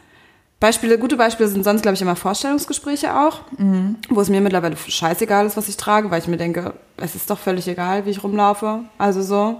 [0.61, 3.97] Beispiele, gute Beispiele sind sonst, glaube ich, immer Vorstellungsgespräche auch, Mhm.
[4.09, 7.29] wo es mir mittlerweile scheißegal ist, was ich trage, weil ich mir denke, es ist
[7.29, 8.79] doch völlig egal, wie ich rumlaufe.
[8.97, 9.59] Also so.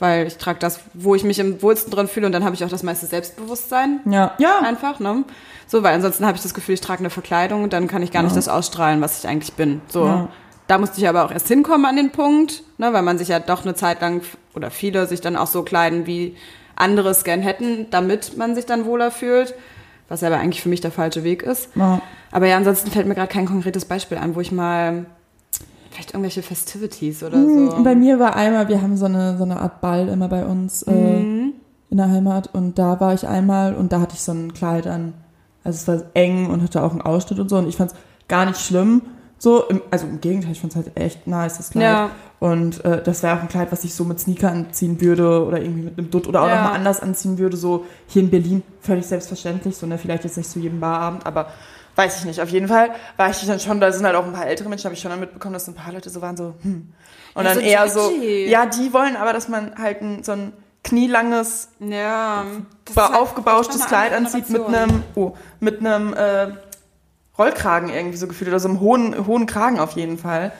[0.00, 2.64] Weil ich trage das, wo ich mich im wohlsten drin fühle und dann habe ich
[2.64, 4.32] auch das meiste Selbstbewusstsein Ja.
[4.38, 4.60] Ja.
[4.60, 5.24] einfach, ne?
[5.66, 8.10] So, weil ansonsten habe ich das Gefühl, ich trage eine Verkleidung und dann kann ich
[8.10, 9.80] gar nicht das ausstrahlen, was ich eigentlich bin.
[9.88, 10.04] So.
[10.04, 10.28] Ja.
[10.66, 13.40] Da musste ich aber auch erst hinkommen an den Punkt, ne, weil man sich ja
[13.40, 14.22] doch eine Zeit lang
[14.54, 16.36] oder viele sich dann auch so kleiden, wie
[16.76, 19.54] andere es gern hätten, damit man sich dann wohler fühlt,
[20.08, 21.68] was aber eigentlich für mich der falsche Weg ist.
[21.74, 22.00] Ja.
[22.32, 25.06] Aber ja, ansonsten fällt mir gerade kein konkretes Beispiel an, wo ich mal
[25.90, 27.76] vielleicht irgendwelche Festivities oder so.
[27.76, 30.44] Hm, Bei mir war einmal, wir haben so eine, so eine Art Ball immer bei
[30.44, 31.52] uns äh, Mhm.
[31.90, 34.86] in der Heimat und da war ich einmal und da hatte ich so ein Kleid
[34.86, 35.14] an.
[35.64, 37.96] Also es war eng und hatte auch einen Ausschnitt und so und ich fand es
[38.28, 39.02] gar nicht schlimm.
[39.38, 41.82] So, im, also im Gegenteil, ich fand es halt echt nice, das Kleid.
[41.82, 42.10] Ja.
[42.40, 45.60] Und äh, das wäre auch ein Kleid, was ich so mit Sneaker anziehen würde oder
[45.62, 46.56] irgendwie mit einem Dutt oder auch Ja.
[46.56, 47.56] nochmal anders anziehen würde.
[47.56, 51.46] So hier in Berlin völlig selbstverständlich, so ne, vielleicht jetzt nicht zu jedem Barabend, aber
[52.00, 52.40] weiß ich nicht.
[52.40, 54.84] Auf jeden Fall war ich dann schon, da sind halt auch ein paar ältere Menschen,
[54.84, 56.92] habe ich schon dann mitbekommen, dass ein paar Leute so waren, so, hm.
[57.34, 60.32] Und Ja, dann so eher so, ja, die wollen aber, dass man halt ein, so
[60.32, 62.44] ein knielanges, ja,
[62.96, 66.48] aufgebauschtes Kleid anzieht mit einem, oh, mit einem äh,
[67.38, 70.52] Rollkragen irgendwie so gefühlt oder so einem hohen, hohen Kragen auf jeden Fall.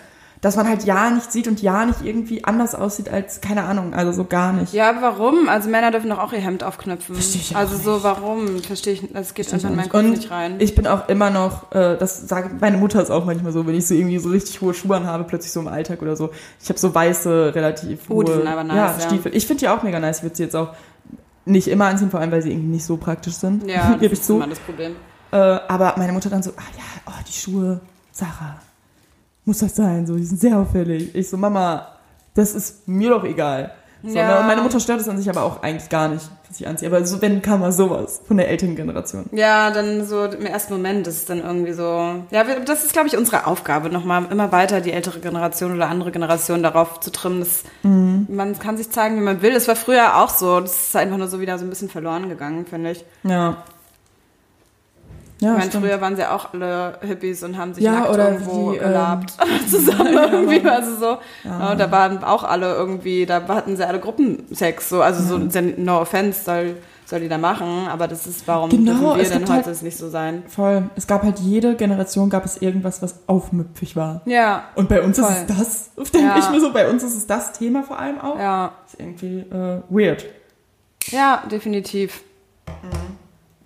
[0.42, 3.92] Dass man halt ja nicht sieht und ja nicht irgendwie anders aussieht als, keine Ahnung,
[3.92, 4.72] also so gar nicht.
[4.72, 5.50] Ja, warum?
[5.50, 7.14] Also Männer dürfen doch auch ihr Hemd aufknöpfen.
[7.14, 8.62] Versteh ich auch Also so, warum?
[8.62, 10.54] Verstehe ich, das geht einfach in meinen Und Kopf nicht rein.
[10.58, 13.74] ich bin auch immer noch, äh, das sage meine Mutter ist auch manchmal so, wenn
[13.74, 16.30] ich so irgendwie so richtig hohe Schuhe habe, plötzlich so im Alltag oder so.
[16.62, 19.00] Ich habe so weiße, relativ Oh, hohe die sind aber nice, ja, ja.
[19.00, 19.36] Stiefel.
[19.36, 20.18] Ich finde die auch mega nice.
[20.18, 20.70] Ich würde sie jetzt auch
[21.44, 23.68] nicht immer anziehen, vor allem weil sie irgendwie nicht so praktisch sind.
[23.68, 24.96] ja, das ist immer das Problem.
[25.32, 28.56] Äh, aber meine Mutter dann so, ah ja, oh, die Schuhe, Sarah,
[29.50, 30.06] muss das sein?
[30.06, 31.14] So, die sind sehr auffällig.
[31.14, 31.86] Ich so, Mama,
[32.34, 33.72] das ist mir doch egal.
[34.02, 34.40] So, Ja.
[34.40, 36.88] ne, meine Mutter stört es an sich aber auch eigentlich gar nicht, was ich anziehe.
[36.88, 39.26] Aber so, wenn kam mal sowas von der älteren Generation.
[39.32, 42.14] Ja, dann so im ersten Moment ist es dann irgendwie so.
[42.30, 46.12] Ja, das ist, glaube ich, unsere Aufgabe, nochmal immer weiter die ältere Generation oder andere
[46.12, 48.26] Generation darauf zu trimmen, dass Mhm.
[48.30, 49.52] man kann sich zeigen, wie man will.
[49.52, 50.60] Es war früher auch so.
[50.60, 53.04] Das ist einfach nur so wieder so ein bisschen verloren gegangen, finde ich.
[53.24, 53.58] Ja.
[55.40, 55.86] Ja, ich meine, stimmt.
[55.86, 58.82] früher waren sie ja auch alle Hippies und haben sich Ja, nackt irgendwo die, ähm,
[58.84, 59.32] gelabt
[59.70, 61.06] zusammen irgendwie, also so.
[61.44, 61.60] Ja.
[61.70, 66.00] Ja, da waren auch alle irgendwie, da hatten sie alle Gruppensex, so, also so, no
[66.00, 66.76] offense soll,
[67.06, 69.74] soll die da machen, aber das ist, warum Genau, wir es denn gibt heute halt-
[69.74, 70.42] es nicht so sein?
[70.46, 70.90] Voll.
[70.94, 74.20] Es gab halt jede Generation gab es irgendwas, was aufmüpfig war.
[74.26, 75.28] Ja, Und bei uns Voll.
[75.30, 76.38] ist es das, denke Ja.
[76.38, 78.38] ich mir so, bei uns ist es das Thema vor allem auch.
[78.38, 80.26] ja, Ist irgendwie äh, weird.
[81.06, 82.22] ja, definitiv.
[82.82, 83.16] Mhm.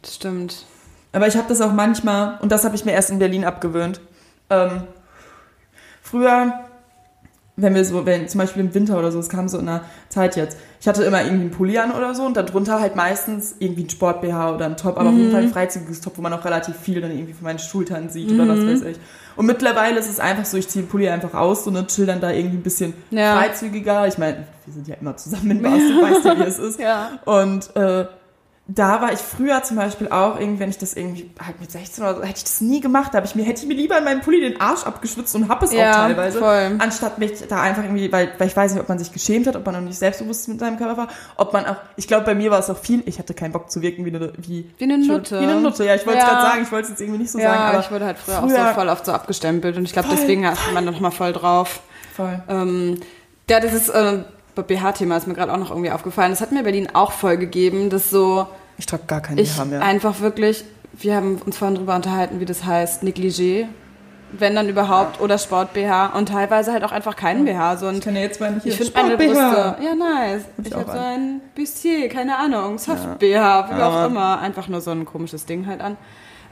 [0.07, 0.65] Stimmt.
[1.14, 4.00] Aber ich habe das auch manchmal, und das habe ich mir erst in Berlin abgewöhnt.
[4.50, 4.83] Ähm,
[6.03, 6.61] früher,
[7.57, 9.83] wenn wir so, wenn zum Beispiel im Winter oder so, es kam so in einer
[10.09, 13.55] Zeit jetzt, ich hatte immer irgendwie einen Pulli an oder so und darunter halt meistens
[13.61, 16.32] irgendwie ein Sport-BH oder ein Top, aber auf jeden Fall ein freizügiges Top, wo man
[16.32, 18.97] auch relativ viel dann irgendwie von meinen Schultern sieht oder was weiß ich.
[19.36, 22.07] Und mittlerweile ist es einfach so, ich ziehe den Pulli einfach aus so, ne, chill
[22.07, 23.36] dann da irgendwie ein bisschen Ja.
[23.36, 24.07] freizügiger.
[24.09, 26.80] Ich meine, wir sind ja immer zusammen in Bars, du weißt ja, wie es ist.
[26.80, 27.12] Ja.
[27.24, 28.07] Und äh,
[28.67, 32.03] da war ich früher zum Beispiel auch irgendwie, wenn ich das irgendwie halt mit 16
[32.03, 33.12] oder so, hätte ich das nie gemacht.
[33.12, 35.51] Da habe ich mir, hätte ich mir lieber in meinem Pulli den Arsch abgeschwitzt und
[35.51, 36.39] hab es Ja, auch teilweise.
[36.39, 36.77] voll.
[36.79, 39.55] Anstatt mich da einfach irgendwie, weil, weil ich weiß nicht, ob man sich geschämt hat,
[39.57, 42.35] ob man noch nicht selbstbewusst mit seinem Körper war, ob man auch, ich glaube, bei
[42.35, 44.85] mir war es auch viel, ich hatte keinen Bock zu wirken wie eine, wie, Wie
[44.85, 45.41] eine Nutte.
[45.41, 46.31] Wie eine Nutte, ja, ich wollte es Ja.
[46.31, 48.19] gerade sagen, ich wollte es jetzt irgendwie nicht so Ja, sagen, aber ich wurde halt
[48.19, 50.17] früher, früher- auch so voll oft so abgestempelt und ich glaube, Voll.
[50.17, 51.81] deswegen hat man noch mal voll drauf.
[52.17, 52.43] voll.
[52.49, 52.99] Ähm,
[53.51, 54.21] ja, dieses äh,
[54.62, 56.30] BH-Thema ist mir gerade auch noch irgendwie aufgefallen.
[56.30, 58.46] Das hat mir Berlin auch voll gegeben, dass so
[58.78, 59.82] Ich trage gar keinen ich BH mehr.
[59.82, 63.66] einfach wirklich, wir haben uns vorhin drüber unterhalten, wie das heißt, Negligé,
[64.36, 67.76] wenn dann überhaupt, oder Sport-BH und teilweise halt auch einfach keinen BH.
[67.76, 69.16] So Ich kann ja jetzt mal hier ich finde meine.
[69.16, 70.42] Brüste, ja nice.
[70.59, 73.20] ich ich auch habe so ein Bustier, keine Ahnung, Soft-BH,
[73.70, 73.88] wie Ja.
[73.88, 75.96] auch immer, einfach nur so ein komisches Ding halt an.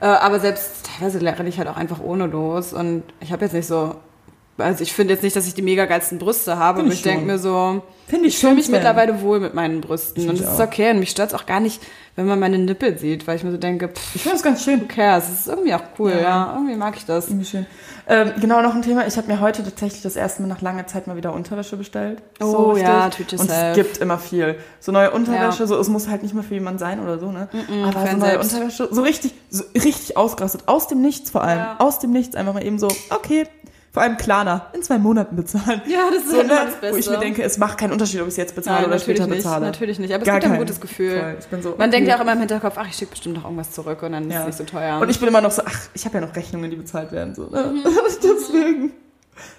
[0.00, 3.52] Äh, aber selbst teilweise renne ich halt auch einfach ohne los und ich habe jetzt
[3.54, 3.96] nicht so,
[4.58, 7.02] also ich finde jetzt nicht, dass ich die mega geilsten Brüste habe, Find aber ich
[7.02, 8.74] denke mir so, Finde ich ich fühle mich Sven.
[8.74, 11.80] mittlerweile wohl mit meinen Brüsten und das ist okay und mich stört auch gar nicht,
[12.16, 14.62] wenn man meine Nippel sieht, weil ich mir so denke, pff, Ich finde das ganz
[14.62, 14.82] schön.
[14.82, 16.20] who cares, es ist irgendwie auch cool, Ja.
[16.20, 17.28] ja, irgendwie mag ich das.
[17.28, 17.66] Irgendwie schön.
[18.08, 19.06] Ähm, genau, noch ein Thema.
[19.06, 22.20] Ich habe mir heute tatsächlich das erste Mal nach langer Zeit mal wieder Unterwäsche bestellt.
[22.40, 22.88] Oh, richtig.
[22.88, 24.56] ja, treat Und es gibt immer viel.
[24.80, 25.66] So neue Unterwäsche, Ja.
[25.68, 27.48] so es muss halt nicht mehr für jemanden sein oder so, ne?
[27.84, 28.52] Aber für so einen neue selbst.
[28.54, 30.62] Unterwäsche, so richtig, so richtig ausgerastet.
[30.66, 31.58] Aus dem Nichts vor allem.
[31.60, 31.76] Ja.
[31.78, 33.44] Aus dem Nichts einfach mal eben so, okay.
[33.92, 35.82] Vor allem Klarna, in zwei Monaten bezahlen.
[35.86, 36.54] Ja, das ist so, halt ne?
[36.64, 36.92] das Beste.
[36.94, 38.98] Wo ich mir denke, es macht keinen Unterschied, ob ich es jetzt bezahle Nein, oder
[38.98, 39.66] später nicht, bezahle.
[39.66, 40.60] natürlich nicht, aber es Gar gibt ein keinen.
[40.60, 41.20] gutes Gefühl.
[41.20, 41.36] Voll.
[41.38, 43.44] Ich bin so, Man denkt ja auch immer im Hinterkopf, ach, ich schicke bestimmt noch
[43.44, 44.40] irgendwas zurück und dann ist Ja.
[44.40, 44.98] es nicht so teuer.
[44.98, 47.34] Und ich bin immer noch so, ach, ich habe ja noch Rechnungen, die bezahlt werden.
[47.34, 47.64] So, ne?
[47.70, 47.82] Mhm.
[48.22, 48.92] Deswegen.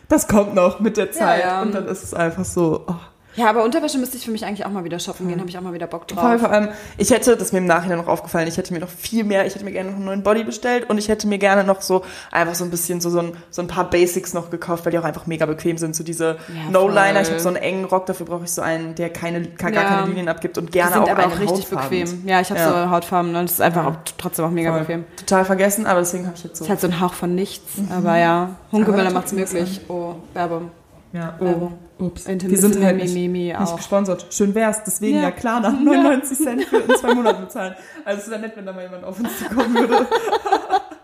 [0.09, 1.43] Das kommt noch mit der Zeit.
[1.43, 1.61] ja.
[1.61, 2.86] Und dann ist es einfach so.
[2.88, 2.95] Oh.
[3.36, 5.57] Ja, aber Unterwäsche müsste ich für mich eigentlich auch mal wieder shoppen gehen, habe ich
[5.57, 6.19] auch mal wieder Bock drauf.
[6.23, 8.79] Voll, vor allem, ich hätte, das ist mir im Nachhinein noch aufgefallen, ich hätte mir
[8.79, 11.27] noch viel mehr, ich hätte mir gerne noch einen neuen Body bestellt und ich hätte
[11.27, 14.34] mir gerne noch so einfach so ein bisschen so, so, ein, so ein paar Basics
[14.34, 15.95] noch gekauft, weil die auch einfach mega bequem sind.
[15.95, 18.95] So diese Ja, No-Liner, ich habe so einen engen Rock, dafür brauche ich so einen,
[18.95, 19.84] der keine, gar, Ja.
[19.84, 21.99] keine Linien abgibt und Die gerne sind auch aber einen auch richtig hautfarben.
[21.99, 22.27] bequem.
[22.27, 22.86] Ja, ich habe Ja.
[22.86, 24.79] so Hautfarben und es ist einfach auch trotzdem auch mega Voll.
[24.81, 25.05] bequem.
[25.17, 26.65] Total vergessen, aber deswegen habe ich jetzt so.
[26.65, 29.81] Es ist halt so ein Hauch von nichts, aber ja, Hunkemöller Aber macht es möglich.
[29.89, 30.71] Oh, Werbung.
[31.14, 31.72] Ja, oh,
[32.03, 32.26] ups.
[32.26, 33.76] Intimate Die sind halt nicht, Mimi nicht auch.
[33.78, 34.26] gesponsert.
[34.32, 35.32] Schön wär's, deswegen ja, Ja.
[35.32, 37.76] klar, nach 99 Cent für in zwei Monaten bezahlen.
[38.03, 40.07] Also es wäre nett, wenn da mal jemand auf uns zukommen würde.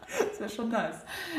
[0.10, 0.96] das wäre schon nice.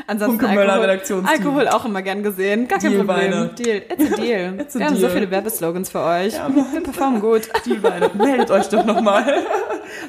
[0.07, 1.25] Ansonsten Alkohol.
[1.27, 2.67] Alkohol auch immer gern gesehen.
[2.69, 2.95] Gar kein.
[2.97, 3.49] Problem.
[3.55, 3.81] Deal.
[3.89, 4.53] It's a deal.
[4.59, 5.11] It's a Wir haben so deal.
[5.11, 6.33] viele Werbeslogans für euch.
[6.35, 7.49] Ja, Wir performen gut.
[7.65, 8.09] Die beide.
[8.13, 9.43] Meldet euch doch nochmal.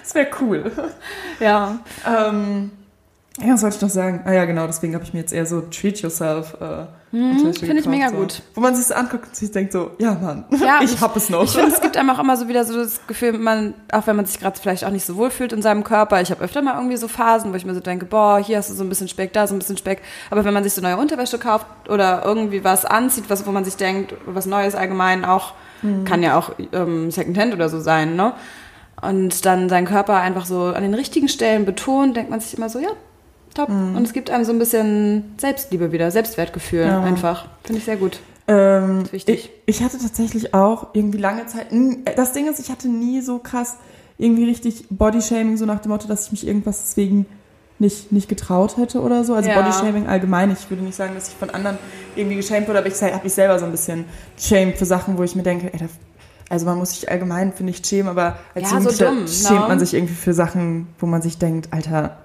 [0.01, 0.71] Das wäre cool.
[1.41, 1.81] Ja.
[2.07, 2.71] Ähm,
[3.41, 4.21] ja, was wollte ich noch sagen?
[4.25, 6.85] Ah ja, genau, deswegen habe ich mir jetzt eher so Treat Yourself äh,
[7.15, 8.17] Mhm, finde ich mega so.
[8.17, 8.41] gut.
[8.55, 11.29] Wo man sich so anguckt und sich denkt so, ja Mann, Ja, ich hab es
[11.29, 11.45] noch.
[11.45, 14.17] Ich finde, es gibt einem auch immer so wieder so das Gefühl, man, auch wenn
[14.17, 16.23] man sich gerade vielleicht auch nicht so wohl fühlt in seinem Körper.
[16.23, 18.71] Ich habe öfter mal irgendwie so Phasen, wo ich mir so denke, boah, hier hast
[18.71, 20.01] du so ein bisschen Speck, da so ein bisschen Speck.
[20.31, 23.65] Aber wenn man sich so neue Unterwäsche kauft oder irgendwie was anzieht, was, wo man
[23.67, 25.53] sich denkt, was Neues allgemein auch,
[25.83, 26.05] Mhm.
[26.05, 28.35] kann ja auch ähm, Secondhand oder so sein, ne?
[29.03, 32.69] Und dann seinen Körper einfach so an den richtigen Stellen betont, denkt man sich immer
[32.69, 32.91] so, ja,
[33.55, 33.69] top.
[33.69, 36.91] Und es gibt einem so ein bisschen Selbstliebe wieder, Selbstwertgefühl Mhm.
[36.91, 37.03] Ja.
[37.03, 37.47] einfach.
[37.65, 38.21] Finde ich sehr gut.
[38.49, 39.51] Ähm, ist wichtig.
[39.67, 41.71] Ich, ich hatte tatsächlich auch irgendwie lange Zeit.
[41.73, 43.77] n- Das Ding ist, ich hatte nie so krass
[44.19, 47.27] irgendwie richtig Bodyshaming, so nach dem Motto, dass ich mich irgendwas deswegen
[47.79, 49.35] nicht, nicht getraut hätte oder so.
[49.35, 49.61] Also Ja.
[49.61, 50.51] Bodyshaming allgemein.
[50.53, 51.79] Ich würde nicht sagen, dass ich von anderen
[52.17, 54.05] irgendwie geschämt wurde, aber ich habe mich selber so ein bisschen
[54.37, 55.87] geschämt für Sachen, wo ich mir denke, ey, da,
[56.51, 59.61] also man muss sich allgemein, finde ich, schämen, aber als Ja, so Jugendlicher dumm, schämt
[59.63, 59.69] ne?
[59.69, 62.19] man sich irgendwie für Sachen, wo man sich denkt, Alter,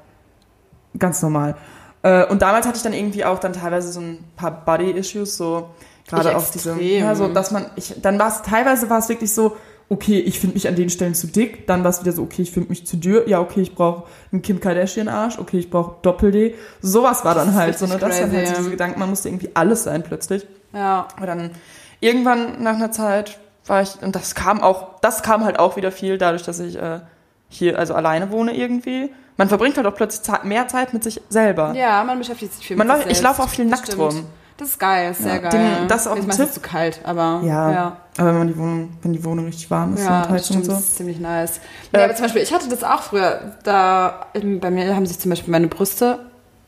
[0.97, 1.55] ganz normal.
[2.03, 5.69] Äh, Und damals hatte ich dann irgendwie auch dann teilweise so ein paar Body-Issues, so
[6.07, 9.33] gerade auf diese, ja, so, dass man, ich, dann war es, teilweise war es wirklich
[9.33, 9.57] so,
[9.89, 12.41] okay, ich finde mich an den Stellen zu dick, dann war es wieder so, okay,
[12.41, 15.95] ich finde mich zu dürr, ja, okay, ich brauche einen Kim Kardashian-Arsch, okay, ich brauche
[16.01, 19.29] Doppel-D, sowas war dann halt so, ne, das waren halt so diese Gedanken, man musste
[19.29, 20.45] irgendwie alles sein plötzlich.
[20.73, 21.07] Ja.
[21.15, 21.51] Aber dann
[21.99, 25.91] irgendwann nach einer Zeit war ich, und das kam auch, das kam halt auch wieder
[25.91, 26.99] viel dadurch, dass ich äh,
[27.49, 29.09] hier also alleine wohne irgendwie.
[29.37, 31.73] Man verbringt halt auch plötzlich mehr Zeit mit sich selber.
[31.75, 33.23] Ja, man beschäftigt sich viel Man mit sich ich selbst.
[33.23, 34.01] laufe auch viel nackt stimmt.
[34.01, 34.25] rum.
[34.57, 35.51] Das ist geil, ist sehr Ja, geil.
[35.81, 36.51] den- das ist auch Ist ein Tipp.
[36.51, 37.71] zu kalt, aber Ja.
[37.71, 37.97] ja.
[38.17, 40.61] Aber wenn man die Wohnung, wenn die Wohnung richtig warm ist Ja, und das stimmt,
[40.63, 40.83] und das so.
[40.83, 41.59] ist ziemlich nice.
[41.91, 43.53] Äh, Ja, aber zum Beispiel, ich hatte das auch früher.
[43.63, 46.17] Da, bei mir haben sich zum Beispiel meine Brüste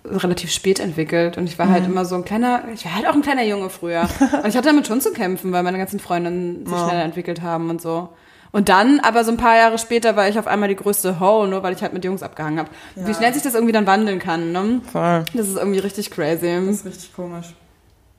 [0.05, 1.71] relativ spät entwickelt und ich war Mhm.
[1.73, 4.01] halt immer so ein kleiner, ich war halt auch ein kleiner Junge früher.
[4.43, 6.87] und ich hatte damit schon zu kämpfen, weil meine ganzen Freundinnen sich Ja.
[6.87, 8.09] schneller entwickelt haben und so.
[8.51, 11.45] Und dann, aber so ein paar Jahre später, war ich auf einmal die größte Ho,
[11.45, 12.69] nur weil ich halt mit Jungs abgehangen habe.
[12.95, 14.81] Wie schnell sich das irgendwie dann wandeln kann, ne?
[14.91, 15.23] Voll.
[15.33, 16.55] Das ist irgendwie richtig crazy.
[16.65, 17.53] Das ist richtig komisch.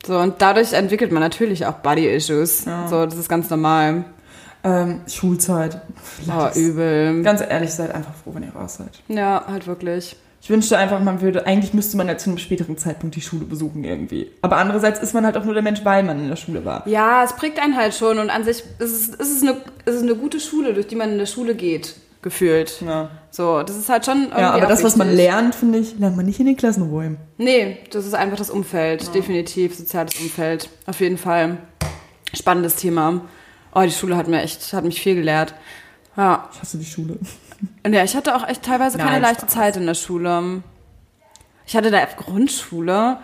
[0.07, 2.65] So, und dadurch entwickelt man natürlich auch Body-Issues.
[2.65, 2.89] Ja.
[2.89, 4.05] So, das ist ganz normal.
[4.63, 5.81] Ähm, Schulzeit.
[6.29, 7.23] Oh, übel.
[7.23, 9.03] Ganz ehrlich, seid einfach froh, wenn ihr raus seid.
[9.09, 10.17] Ja, halt wirklich.
[10.43, 13.45] Ich wünschte einfach, man würde, eigentlich müsste man ja zu einem späteren Zeitpunkt die Schule
[13.45, 14.31] besuchen irgendwie.
[14.41, 16.87] Aber andererseits ist man halt auch nur der Mensch, weil man in der Schule war.
[16.89, 19.53] Ja, es prägt einen halt schon und an sich ist es, ist es, eine,
[19.85, 21.95] ist es eine gute Schule, durch die man in der Schule geht.
[22.23, 22.81] gefühlt.
[22.87, 23.11] Ja.
[23.31, 26.17] So, das ist halt schon irgendwie Ja, aber das, was man lernt, finde ich, lernt
[26.17, 27.19] man nicht in den Klassenräumen.
[27.39, 30.69] Nee, das ist einfach das Umfeld, definitiv, soziales Umfeld.
[30.87, 31.59] Auf jeden Fall.
[32.35, 33.21] Spannendes Thema.
[33.75, 35.55] Oh, die Schule hat mir echt, hat mich viel gelehrt.
[36.17, 36.49] Ja.
[36.53, 37.19] Ich hasse die Schule.
[37.85, 39.53] Und ja, ich hatte auch echt teilweise keine Nein, leichte Spaß.
[39.55, 40.63] Zeit in der Schule.
[41.67, 43.19] Ich hatte da Grundschule,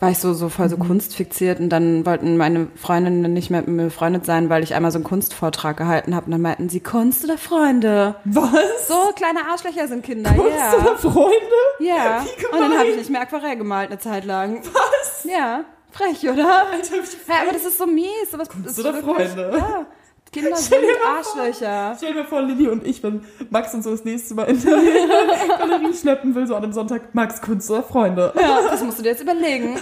[0.00, 0.70] war ich so, so voll Mhm.
[0.70, 4.74] so kunstfixiert und dann wollten meine Freundinnen nicht mehr mit mir befreundet sein, weil ich
[4.74, 8.16] einmal so einen Kunstvortrag gehalten habe und dann meinten sie, Kunst oder Freunde?
[8.24, 8.88] Was?
[8.88, 10.74] So kleine Arschlöcher sind Kinder, Kunst ja.
[10.78, 11.34] oder Freunde?
[11.80, 12.24] Ja.
[12.24, 14.62] Wie Und dann habe ich nicht mehr Aquarell gemalt eine Zeit lang.
[14.64, 15.24] Was?
[15.24, 15.60] Ja.
[15.92, 16.66] Frech, oder?
[16.72, 18.08] Alter, wie Ja, aber das ist so mies.
[18.48, 19.52] Kunst ist oder Freunde?
[19.56, 19.86] Ja.
[20.34, 21.40] Kinder sind mal vor.
[21.40, 21.94] Arschlöcher.
[21.96, 24.72] Stell dir vor, Lilly und ich, wenn Max uns so das nächste Mal in der
[25.58, 28.32] Galerie schleppen will, so an einem Sonntag, Max, Kunst oder Freunde?
[28.40, 29.76] Ja, das musst du dir jetzt überlegen.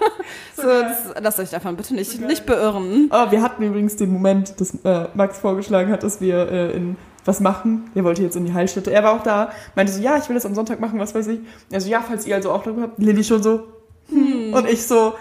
[0.56, 3.06] so, das, lasst euch davon bitte nicht, nicht beirren.
[3.10, 6.96] Aber wir hatten übrigens den Moment, dass äh, Max vorgeschlagen hat, dass wir äh, in
[7.24, 7.90] was machen.
[7.94, 8.92] Er wollte jetzt in die Heilstätte.
[8.92, 11.26] Er war auch da, meinte so, ja, ich will das am Sonntag machen, was weiß
[11.28, 11.40] ich.
[11.72, 12.98] Also ja, falls ihr also auch darüber habt.
[12.98, 13.64] Lilly schon so,
[14.10, 14.52] hm.
[14.52, 15.14] Und ich so,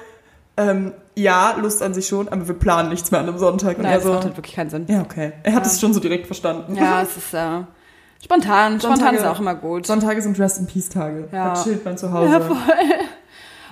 [0.57, 3.77] ähm, ja, Lust an sich schon, aber wir planen nichts mehr an einem Sonntag.
[3.77, 4.85] Und Nein, er das macht halt wirklich keinen Sinn.
[4.87, 5.33] ja, okay.
[5.43, 5.69] Er hat Ja.
[5.71, 6.75] es schon so direkt verstanden.
[6.75, 7.61] Ja, es ist äh,
[8.23, 8.79] spontan.
[8.79, 9.85] Spontan Sonntage- ist auch immer gut.
[9.85, 11.27] Sonntage sind Rest in Peace Tage.
[11.31, 11.53] Ja.
[11.53, 12.31] Da chillt man zu Hause.
[12.31, 12.57] Ja, voll.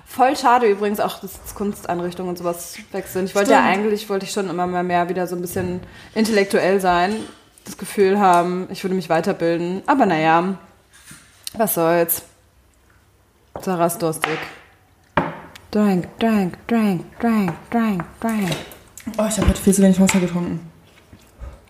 [0.06, 3.26] Voll schade übrigens auch, dass Kunsteinrichtungen und sowas weg sind.
[3.26, 3.78] Ich wollte ja Stimmt.
[3.86, 5.80] eigentlich, wollte ich schon immer mal mehr wieder so ein bisschen
[6.14, 7.16] intellektuell sein,
[7.64, 9.84] das Gefühl haben, ich würde mich weiterbilden.
[9.88, 10.56] Aber naja,
[11.54, 12.24] was soll's.
[13.62, 14.38] Sarah ist durstig.
[15.72, 18.52] Drink, drink, drink, drink, drink, drink.
[19.18, 20.60] Oh, ich habe heute viel zu wenig Wasser getrunken.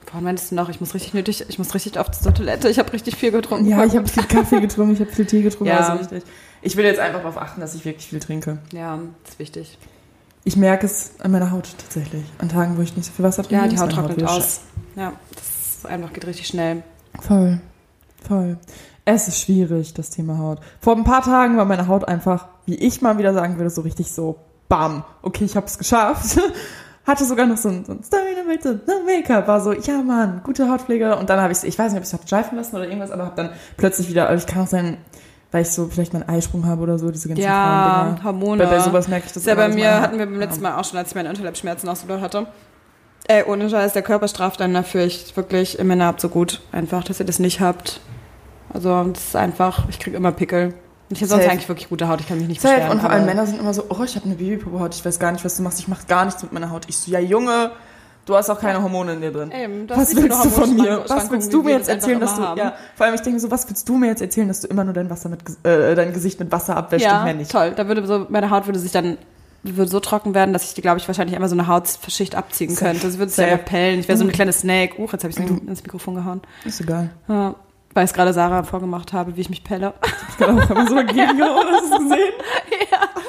[0.08, 2.68] Vorhin meintest du noch, ich muss richtig nötig, ich muss richtig oft zur Toilette.
[2.68, 3.68] Ich habe richtig viel getrunken.
[3.68, 5.68] Ja, ich habe viel Kaffee getrunken, ich habe viel Tee getrunken.
[5.68, 5.78] Ja.
[5.88, 6.24] Also richtig.
[6.64, 8.58] Ich will jetzt einfach darauf achten, dass ich wirklich viel trinke.
[8.74, 9.78] Ja, ist wichtig.
[10.46, 12.26] Ich merke es an meiner Haut tatsächlich.
[12.40, 13.64] An Tagen, wo ich nicht so viel Wasser trinke.
[13.64, 14.62] Ja, die Haut trocknet wieder aus.
[14.96, 16.82] Ja, das ist einfach geht richtig schnell.
[17.20, 17.62] Voll.
[18.28, 18.58] Voll.
[19.06, 20.60] Es ist schwierig, das Thema Haut.
[20.80, 23.82] Vor ein paar Tagen war meine Haut einfach, wie ich mal wieder sagen würde, so
[23.82, 24.38] richtig so,
[24.70, 26.40] bam, okay, ich habe es geschafft.
[27.06, 31.16] Hatte sogar noch so ein, so ein Make-up, war so, ja Mann, gute Hautpflege.
[31.18, 33.10] Und dann habe ich ich weiß nicht, ob ich es habe schleifen lassen oder irgendwas,
[33.10, 34.98] aber habe dann plötzlich wieder, also ich kann auch sein,
[35.52, 38.18] weil ich so vielleicht meinen Eisprung habe oder so, diese ganzen Ja.
[38.24, 38.64] Hormone.
[38.64, 40.78] Bei, bei sowas merke ich das ja bei mir, meine hatten wir beim letzten Mal
[40.78, 42.46] auch schon, als ich meine Unterleibsschmerzen auch so doll hatte.
[43.28, 45.04] Ey, ohne Scheiß, der Körper straft dann dafür.
[45.04, 46.62] Ich wirklich, Männer habt so gut.
[46.72, 48.00] Einfach, dass ihr das nicht habt.
[48.74, 50.74] Also, das ist einfach, ich kriege immer Pickel.
[51.12, 52.74] Und ich habe sonst eigentlich wirklich gute Haut, ich kann mich nicht Safe.
[52.74, 52.94] beschweren.
[52.94, 55.34] Und vor allem Männer sind immer so, oh, ich habe eine Babypopo-Haut, ich weiß gar
[55.34, 56.86] nicht, was du machst, ich mache gar nichts mit meiner Haut.
[56.88, 57.72] Ich so, ja Junge,
[58.26, 59.52] du hast auch keine Hormone in dir drin.
[59.52, 61.04] Eben, Was nicht so willst du von mir?
[61.06, 62.58] Was willst du mir jetzt erzählen, dass du, haben.
[62.58, 64.86] ja, vor allem ich denke so, was willst du mir jetzt erzählen, dass du immer
[64.86, 67.52] nur dein Wasser mit, äh, dein Gesicht mit Wasser abwäscht und Ja, mehr nicht?
[67.52, 67.74] toll.
[67.76, 69.18] Da würde so, meine Haut würde sich dann
[69.64, 72.70] würde so trocken werden, dass ich die, glaube ich, wahrscheinlich einmal so eine Hautschicht abziehen
[72.70, 72.86] Safe.
[72.86, 73.06] könnte.
[73.06, 74.00] Das würde einfach pellen.
[74.00, 74.98] Ich wäre so eine kleine Snake.
[74.98, 76.42] Uh, jetzt habe ich ins Mikrofon gehauen.
[76.64, 77.10] Ist egal.
[77.28, 77.56] Ja,
[77.94, 79.94] weil ich gerade Sarah vorgemacht habe, wie ich mich pelle.
[80.32, 82.34] Ich kann auch immer so dagegen hast du es gesehen?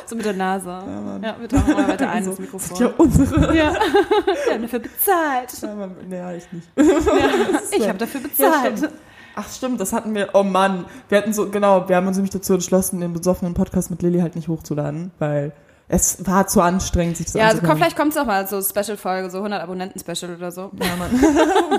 [0.07, 0.67] So mit der Nase.
[0.69, 1.23] Mann.
[1.23, 2.79] Ja, bitte auch mal weiter ein so, ins das Mikrofon.
[2.81, 3.57] ja unsere.
[3.57, 3.73] Ja,
[4.47, 5.53] wir haben dafür bezahlt.
[5.61, 6.69] Ja, Mann, nee, ich nicht.
[7.77, 8.79] Ich habe dafür Ja, bezahlt.
[8.79, 8.93] stimmt.
[9.35, 12.33] Ach stimmt, das hatten wir, oh Mann, wir hatten so, genau, wir haben uns nämlich
[12.33, 15.53] dazu entschlossen, den besoffenen Podcast mit Lilly halt nicht hochzuladen, weil
[15.89, 18.61] es war zu anstrengend, sich das ja, also komm, vielleicht kommt es auch mal so
[18.63, 20.71] Special-Folge, so 100 Abonnenten-Special oder so.
[20.81, 21.11] Ja, Mann.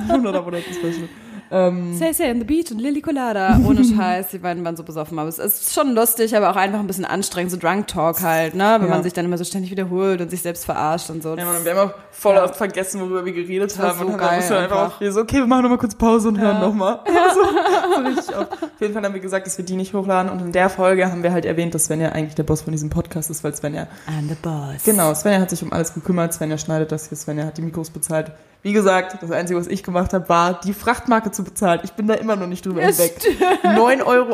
[0.09, 1.07] 100 Abonnenten Special.
[1.53, 3.59] Ähm, Say Say in the Beach und Lily Colada.
[3.65, 5.19] Ohne Scheiß, die beiden waren so besoffen.
[5.19, 8.55] Aber es ist schon lustig, aber auch einfach ein bisschen anstrengend, so Drunk Talk halt,
[8.55, 8.77] ne?
[8.79, 8.95] Wenn Ja.
[8.95, 11.35] man sich dann immer so ständig wiederholt und sich selbst verarscht und so.
[11.37, 12.45] ja, Mann, wir haben auch voll Ja.
[12.45, 13.99] oft vergessen, worüber wir geredet war haben.
[13.99, 14.95] so und dann geil mussten wir einfach, einfach.
[14.95, 16.67] auch wir so, okay, wir machen nochmal kurz Pause und hören Ja.
[16.67, 16.99] nochmal.
[17.33, 18.51] So, so richtig oft.
[18.63, 20.31] Auf jeden Fall haben wir gesagt, dass wir die nicht hochladen.
[20.31, 22.89] Und in der Folge haben wir halt erwähnt, dass Svenja eigentlich der Boss von diesem
[22.89, 24.83] Podcast ist, weil Svenja I'm the boss.
[24.85, 27.89] Genau, Svenja hat sich um alles gekümmert, Svenja schneidet das hier, Svenja hat die Mikros
[27.89, 28.31] bezahlt.
[28.63, 31.81] Wie gesagt, das Einzige, was ich gemacht habe, war, die Frachtmarke zu bezahlen.
[31.83, 33.19] Ich bin da immer noch nicht drüber Ja, hinweg.
[33.63, 34.29] 9,80 Euro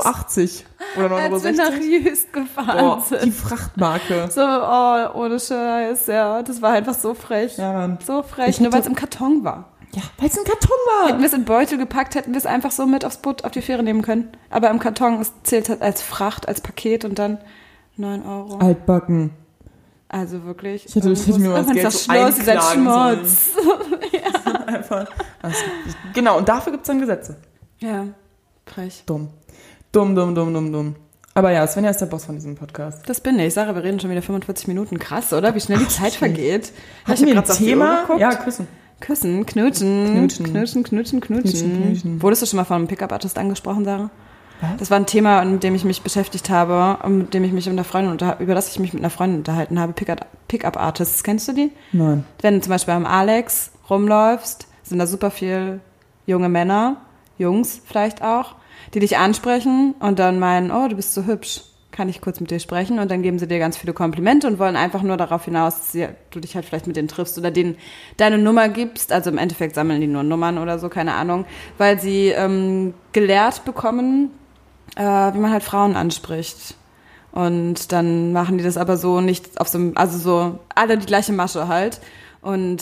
[0.97, 1.71] oder 9,60 Als wir Euro.
[1.71, 3.33] nach Jüst gefahren Boah, die sind.
[3.33, 4.29] Frachtmarke.
[4.29, 6.43] So, oh, ohne Scheiß, ja.
[6.43, 7.57] Das war einfach so frech.
[7.57, 7.97] Ja, Mann.
[8.05, 9.71] So frech, Ich nur weil es im Karton war.
[9.95, 10.69] Ja, weil es ein Karton
[11.05, 11.19] Hätten war.
[11.19, 13.61] wir es in Beutel gepackt, hätten wir es einfach so mit aufs Boot, auf die
[13.63, 14.29] Fähre nehmen können.
[14.51, 17.39] Aber im Karton, es zählt halt als Fracht, als Paket und dann
[17.97, 18.59] 9 Euro.
[18.59, 19.31] Altbacken.
[20.11, 20.85] Also wirklich.
[20.87, 23.21] Ich hätte- ich hätte mir mal das Geld sagt so Schluss, ihr seid einklagen
[24.43, 24.65] Schmutz.
[24.67, 25.07] Einfach.
[25.41, 25.57] Also,
[26.13, 27.37] genau, und dafür gibt's dann Gesetze.
[27.79, 28.05] Ja,
[28.65, 29.03] frech.
[29.05, 29.29] Dumm.
[29.91, 30.95] Dumm, dumm, dumm, dumm, dumm.
[31.33, 33.07] Aber ja, Svenja ist der Boss von diesem Podcast.
[33.07, 33.53] Das bin ich.
[33.53, 34.99] Sarah, wir reden schon wieder 45 Minuten.
[34.99, 35.55] Krass, oder?
[35.55, 36.35] Wie schnell die Zeit stimmt.
[36.35, 36.73] vergeht.
[37.05, 38.07] Hatten wir ein Thema?
[38.17, 38.67] Ja, küssen.
[38.99, 40.13] Küssen, knutschen.
[40.15, 40.45] Knutschen.
[40.47, 42.21] Knutschen, knutschen, knutschen.
[42.21, 44.09] Wurdest du schon mal von einem Pickup-Artist angesprochen, Sarah?
[44.59, 44.69] Was?
[44.77, 47.73] Das war ein Thema, mit dem ich mich beschäftigt habe, mit dem ich mich mit
[47.73, 49.93] einer Freundin unter, über das ich mich mit einer Freundin unterhalten habe.
[49.93, 51.71] Pickup- Pickup-Artists, kennst du die?
[51.93, 52.25] Nein.
[52.41, 55.81] Wenn du zum Beispiel am Alex rumläufst, sind da super viel
[56.25, 56.97] junge Männer,
[57.37, 58.55] Jungs vielleicht auch,
[58.93, 61.61] die dich ansprechen und dann meinen, oh, du bist so hübsch,
[61.91, 62.99] kann ich kurz mit dir sprechen?
[62.99, 66.09] Und dann geben sie dir ganz viele Komplimente und wollen einfach nur darauf hinaus, dass
[66.29, 67.77] du dich halt vielleicht mit denen triffst oder denen
[68.17, 69.11] deine Nummer gibst.
[69.11, 71.45] Also im Endeffekt sammeln die nur Nummern oder so, keine Ahnung,
[71.77, 74.31] weil sie ähm, gelehrt bekommen,
[74.95, 76.75] äh, wie man halt Frauen anspricht.
[77.31, 81.33] Und dann machen die das aber so nicht auf so also so alle die gleiche
[81.33, 81.99] Masche halt.
[82.41, 82.81] Und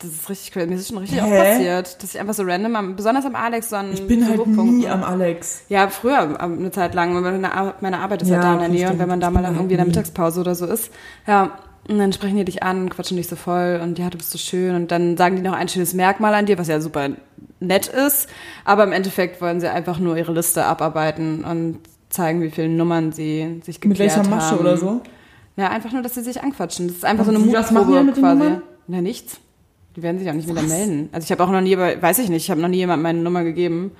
[0.00, 0.66] das ist richtig crazy.
[0.68, 3.70] Mir ist schon richtig oft passiert, dass ich einfach so random, am, besonders am Alex,
[3.70, 5.62] so an Ich bin halt nie am Alex.
[5.68, 8.68] ja, früher eine Zeit lang, weil meine, meine Arbeit ist Ja, halt da in der
[8.68, 9.86] Nähe und wenn man da mal halt irgendwie in der.
[9.86, 10.90] Mittagspause oder so ist,
[11.26, 11.52] ja,
[11.88, 14.38] und dann sprechen die dich an, quatschen dich so voll und ja, du bist so
[14.38, 17.08] schön und dann sagen die noch ein schönes Merkmal an dir, was ja super
[17.58, 18.28] nett ist,
[18.64, 21.78] aber im Endeffekt wollen sie einfach nur ihre Liste abarbeiten und
[22.10, 24.58] zeigen, wie viele Nummern sie sich Mit geklärt welcher Masche haben.
[24.60, 25.00] oder so?
[25.56, 26.86] Ja, einfach nur, dass sie sich anquatschen.
[26.88, 28.52] Das ist einfach Und so eine was Mutprobe mit quasi.
[28.86, 29.38] Na, nichts.
[30.00, 31.10] Die werden sich auch nicht wieder melden.
[31.12, 33.18] Also ich habe auch noch nie, weiß ich nicht, ich habe noch nie jemandem meine
[33.20, 33.92] Nummer gegeben.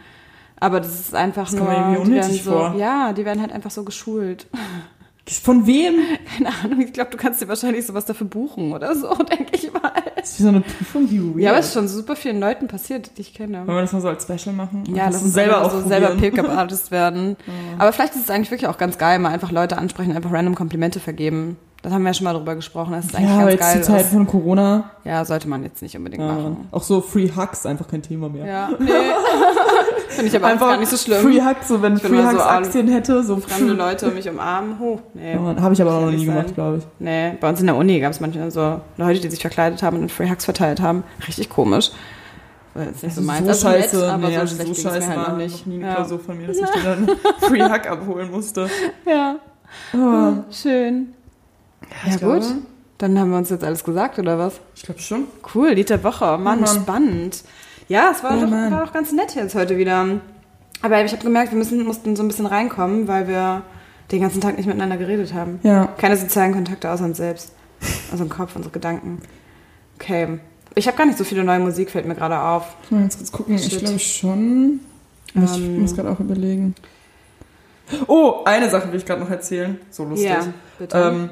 [0.58, 1.66] Aber das ist einfach Das nur,
[2.06, 2.74] die werden so, vor.
[2.78, 4.46] ja, die werden halt einfach so geschult.
[5.42, 5.94] Von wem?
[6.36, 9.70] Keine Ahnung, ich glaube, du kannst dir wahrscheinlich sowas dafür buchen oder so, denke ich
[9.72, 9.92] mal.
[10.16, 11.38] Das ist wie so eine Prüfung, die weird.
[11.38, 13.58] Ja, aber es ist schon super vielen Leuten passiert, die ich kenne.
[13.58, 14.84] Wollen wir das mal so als Special machen?
[14.88, 16.08] Ja, das lass uns selber auch so selber.
[16.16, 17.36] Pickup-Artist werden.
[17.78, 20.54] Aber vielleicht ist es eigentlich wirklich auch ganz geil, mal einfach Leute ansprechen, einfach random
[20.56, 21.56] Komplimente vergeben.
[21.82, 23.60] Das haben wir ja schon mal drüber gesprochen, dass es eigentlich Ja, aber ganz jetzt
[23.72, 24.12] geil zur Zeit ist.
[24.12, 24.90] von Corona.
[25.04, 26.68] Ja, sollte man jetzt nicht unbedingt Ja, machen.
[26.72, 28.44] auch so Free Hugs, einfach kein Thema mehr.
[28.44, 28.86] Ja, nee.
[30.08, 31.22] Finde ich aber einfach gar nicht so schlimm.
[31.22, 34.28] Free Hugs, so wenn bin Free so Hugs an- Aktien hätte, so Fremde Leute mich
[34.28, 34.78] umarmen.
[34.78, 35.32] Huh, nee.
[35.32, 36.84] Ja, habe ich aber auch noch nie gemacht, glaube ich.
[36.98, 39.98] Nee, bei uns in der Uni gab es manchmal so Leute, die sich verkleidet haben
[40.00, 41.02] und Free Hugs verteilt haben.
[41.26, 41.92] Richtig komisch.
[42.74, 43.40] Weil es nicht so meins.
[43.44, 45.22] so Also scheiße, nett, aber nee, so also schlecht so ging's mir scheiße halt war
[45.24, 45.66] noch noch nicht.
[45.66, 45.94] nie eine ja.
[45.94, 47.08] Klausur von mir, dass ich dir dann
[47.48, 48.68] Free Hug abholen musste.
[49.06, 49.36] ja.
[49.94, 51.14] Oh, Schön.
[51.90, 52.54] Ja, ich glaube- gut.
[52.98, 54.60] Dann haben wir uns jetzt alles gesagt, oder was?
[54.74, 55.24] Ich glaube schon.
[55.54, 56.36] Cool, Lied der Woche.
[56.36, 56.66] Mann, Mann.
[56.66, 57.42] spannend.
[57.88, 58.70] Ja, es war, Ja, doch, Mann.
[58.70, 60.06] war doch ganz nett jetzt heute wieder.
[60.82, 63.62] Aber ich habe gemerkt, wir müssen, mussten so ein bisschen reinkommen, weil wir
[64.12, 65.60] den ganzen Tag nicht miteinander geredet haben.
[65.62, 65.86] Ja.
[65.96, 67.52] Keine sozialen Kontakte außer uns selbst.
[68.12, 69.22] Also im Kopf, unsere Gedanken.
[69.96, 70.38] Okay.
[70.74, 72.76] Ich habe gar nicht so viele neue Musik, fällt mir gerade auf.
[72.84, 73.54] Ich mal jetzt kurz gucken.
[73.54, 73.78] Ich Shit.
[73.80, 74.80] glaube schon.
[75.34, 75.80] Aber Ich Ähm.
[75.80, 76.74] muss gerade auch überlegen.
[78.06, 79.78] Oh, eine Sache will ich gerade noch erzählen.
[79.90, 80.28] So lustig.
[80.28, 80.46] Ja,
[80.78, 80.98] bitte.
[80.98, 81.30] Ähm,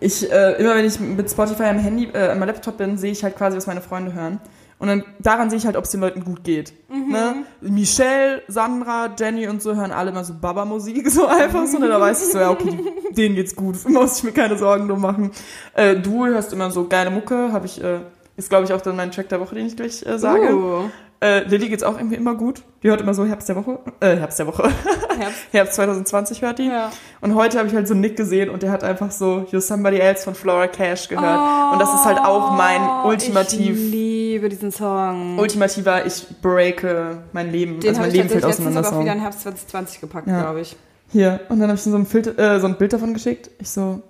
[0.00, 3.12] ich, äh, immer wenn ich mit Spotify am Handy, äh, an meinem Laptop bin, sehe
[3.12, 4.40] ich halt quasi, was meine Freunde hören.
[4.78, 6.72] Und dann daran sehe ich halt, ob es den Leuten gut geht.
[6.88, 7.12] Mhm.
[7.12, 7.34] Ne?
[7.60, 11.78] Michelle, Sandra, Jenny und so hören alle immer so Baba-Musik, so einfach so.
[11.78, 12.78] Und da weiß ich so, ja, okay,
[13.10, 13.76] denen geht's gut.
[13.88, 15.32] Muss ich mir keine Sorgen drum machen.
[15.74, 18.00] Äh, du hörst immer so geile Mucke, habe ich, äh,
[18.36, 20.54] ist glaube ich auch dann mein Track der Woche, den ich gleich äh, sage.
[20.54, 20.90] Uh,
[21.20, 22.62] Äh, Lilly geht's auch irgendwie immer gut.
[22.82, 23.80] Die hört immer so Herbst der Woche.
[23.98, 24.62] Äh, Herbst der Woche.
[25.18, 25.38] Herbst.
[25.50, 26.66] Herbst 2020 hört die.
[26.68, 26.92] Ja.
[27.20, 29.60] Und heute habe ich halt so einen Nick gesehen und der hat einfach so You're
[29.60, 31.72] Somebody Else von Flora Cash gehört.
[31.72, 35.38] und das ist halt auch mein ultimativ, Oh, Ich liebe diesen Song.
[35.40, 37.80] ultimativer, ich breake mein Leben.
[37.80, 40.28] Den also habe mein ich Leben fällt auseinander sogar auch wieder in Herbst 2020 gepackt,
[40.28, 40.40] Ja.
[40.42, 40.76] glaube ich.
[41.10, 41.40] Hier.
[41.48, 43.50] Und dann habe ich so ein, Filter, äh, so ein Bild davon geschickt.
[43.58, 44.02] Ich so,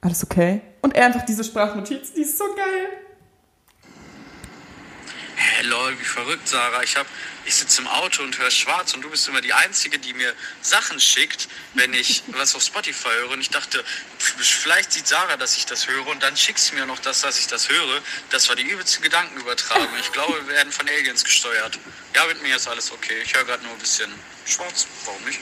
[0.00, 0.62] alles okay?
[0.82, 2.88] Und er einfach diese Sprachnotiz, die ist so geil.
[5.42, 6.82] Hey lol, wie verrückt, Sarah.
[6.82, 7.06] Ich, hab,
[7.46, 10.34] ich sitze im Auto und höre schwarz und du bist immer die Einzige, die mir
[10.60, 13.30] Sachen schickt, wenn ich was auf Spotify höre.
[13.30, 13.82] Und ich dachte,
[14.18, 17.38] vielleicht sieht Sarah, dass ich das höre und dann schickt sie mir noch das, dass
[17.38, 18.02] ich das höre.
[18.28, 19.88] Das war die übelste Gedankenübertragung.
[19.98, 21.78] Ich glaube, wir werden von Aliens gesteuert.
[22.14, 23.22] Ja, mit mir ist alles okay.
[23.24, 24.12] Ich höre gerade nur ein bisschen
[24.44, 24.86] schwarz.
[25.06, 25.40] Warum nicht?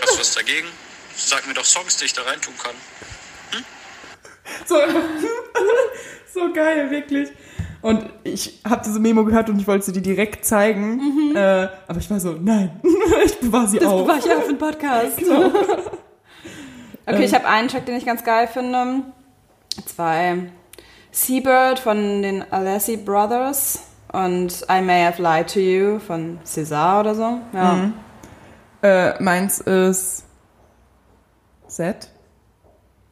[0.00, 0.68] Hast du was dagegen?
[1.14, 2.76] Sag mir doch Songs, die ich da reintun kann.
[4.64, 5.02] So einfach,
[6.32, 7.28] so geil, wirklich.
[7.80, 11.34] Und ich habe diese Memo gehört und ich wollte sie dir direkt zeigen.
[11.36, 12.80] Äh, aber ich war so, nein,
[13.24, 14.06] ich bewahre sie Das auf.
[14.08, 15.18] war ich ja auf dem Podcast.
[15.18, 15.50] Genau.
[17.06, 19.02] Okay, ich habe einen Track, den ich ganz geil finde.
[19.86, 20.50] Zwei.
[21.10, 23.78] Seabird von den Alessi Brothers
[24.12, 27.38] und I May Have Lied to You von César oder so.
[27.54, 27.72] Ja.
[27.74, 27.94] Mhm.
[28.82, 30.24] Äh, meins ist
[31.66, 32.10] Z.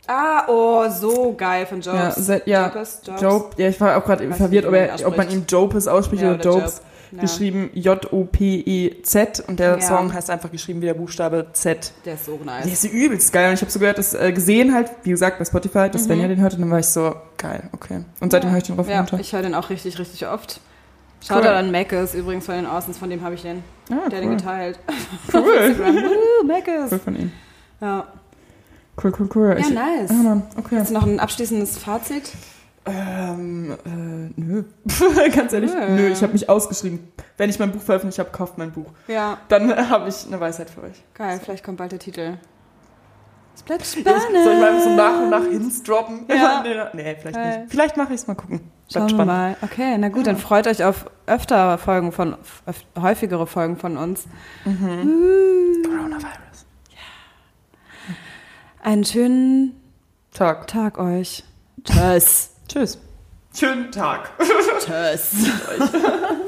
[0.08, 2.28] Ah, oh, so geil von Jobs.
[2.28, 2.66] Ja, ja.
[2.68, 3.20] Jopes, Jobs.
[3.22, 3.54] Job.
[3.56, 6.40] Ja, ich war auch gerade verwirrt, ob, er, ob man ihm Jopes ausspricht Ja, oder
[6.40, 6.76] oder Jobes.
[6.76, 7.20] Job.
[7.20, 9.80] Geschrieben J-O-P-E-Z und der.
[9.80, 11.92] Song heißt einfach geschrieben wie der Buchstabe Z.
[12.04, 12.64] Der ist so nice.
[12.64, 15.38] Der ist übelst geil und ich habe so gehört, dass äh, gesehen halt, wie gesagt,
[15.38, 18.00] bei Spotify, dass Svenja den hört und dann war ich so, geil, okay.
[18.20, 18.92] Und seitdem höre ich den rauf Mhm.
[18.92, 19.18] Ja, runter.
[19.20, 20.60] ich höre den auch richtig, richtig oft.
[21.26, 21.46] Shoutout Cool.
[21.54, 23.62] an Mackes, übrigens von den Austins, von dem habe ich den.
[23.90, 24.36] Ah, Der hat den cool.
[24.36, 24.78] geteilt.
[25.32, 25.76] Cool.
[25.78, 26.92] Woo, Mackes.
[26.92, 27.32] cool von ihm.
[27.80, 28.06] Ja.
[29.02, 29.48] Cool, cool, cool.
[29.48, 30.10] ja, ich, nice.
[30.10, 30.78] Ah, Mann, okay.
[30.78, 32.32] Hast du noch ein abschließendes Fazit?
[32.86, 34.62] Ähm, äh, nö.
[35.34, 35.88] Ganz ehrlich, Nö.
[35.96, 37.00] nö, ich habe mich ausgeschrieben.
[37.36, 38.86] Wenn ich mein Buch veröffentlicht habe, kauft mein Buch.
[39.08, 41.02] Ja, Dann habe ich eine Weisheit für euch.
[41.14, 41.40] geil.
[41.42, 42.34] Vielleicht kommt bald der Titel.
[43.56, 46.26] Es bleibt Soll ich mal einfach so nach und nach Hints droppen?
[46.28, 46.62] Ja.
[46.92, 47.58] nee, vielleicht Geil.
[47.60, 47.70] nicht.
[47.70, 48.60] Vielleicht mache ich es mal gucken.
[48.92, 49.26] Schauen wir spannend.
[49.26, 49.56] mal.
[49.62, 52.36] Okay, na gut, dann freut euch auf öfter Folgen von,
[52.66, 54.26] öf häufigere Folgen von uns.
[54.64, 56.45] Coronavirus.
[58.86, 59.74] Einen schönen
[60.32, 60.68] Tag.
[60.68, 61.42] Tag euch.
[61.82, 62.50] Tschüss.
[62.68, 62.98] Tschüss.
[63.52, 64.30] Schönen Tag.
[64.78, 65.32] Tschüss.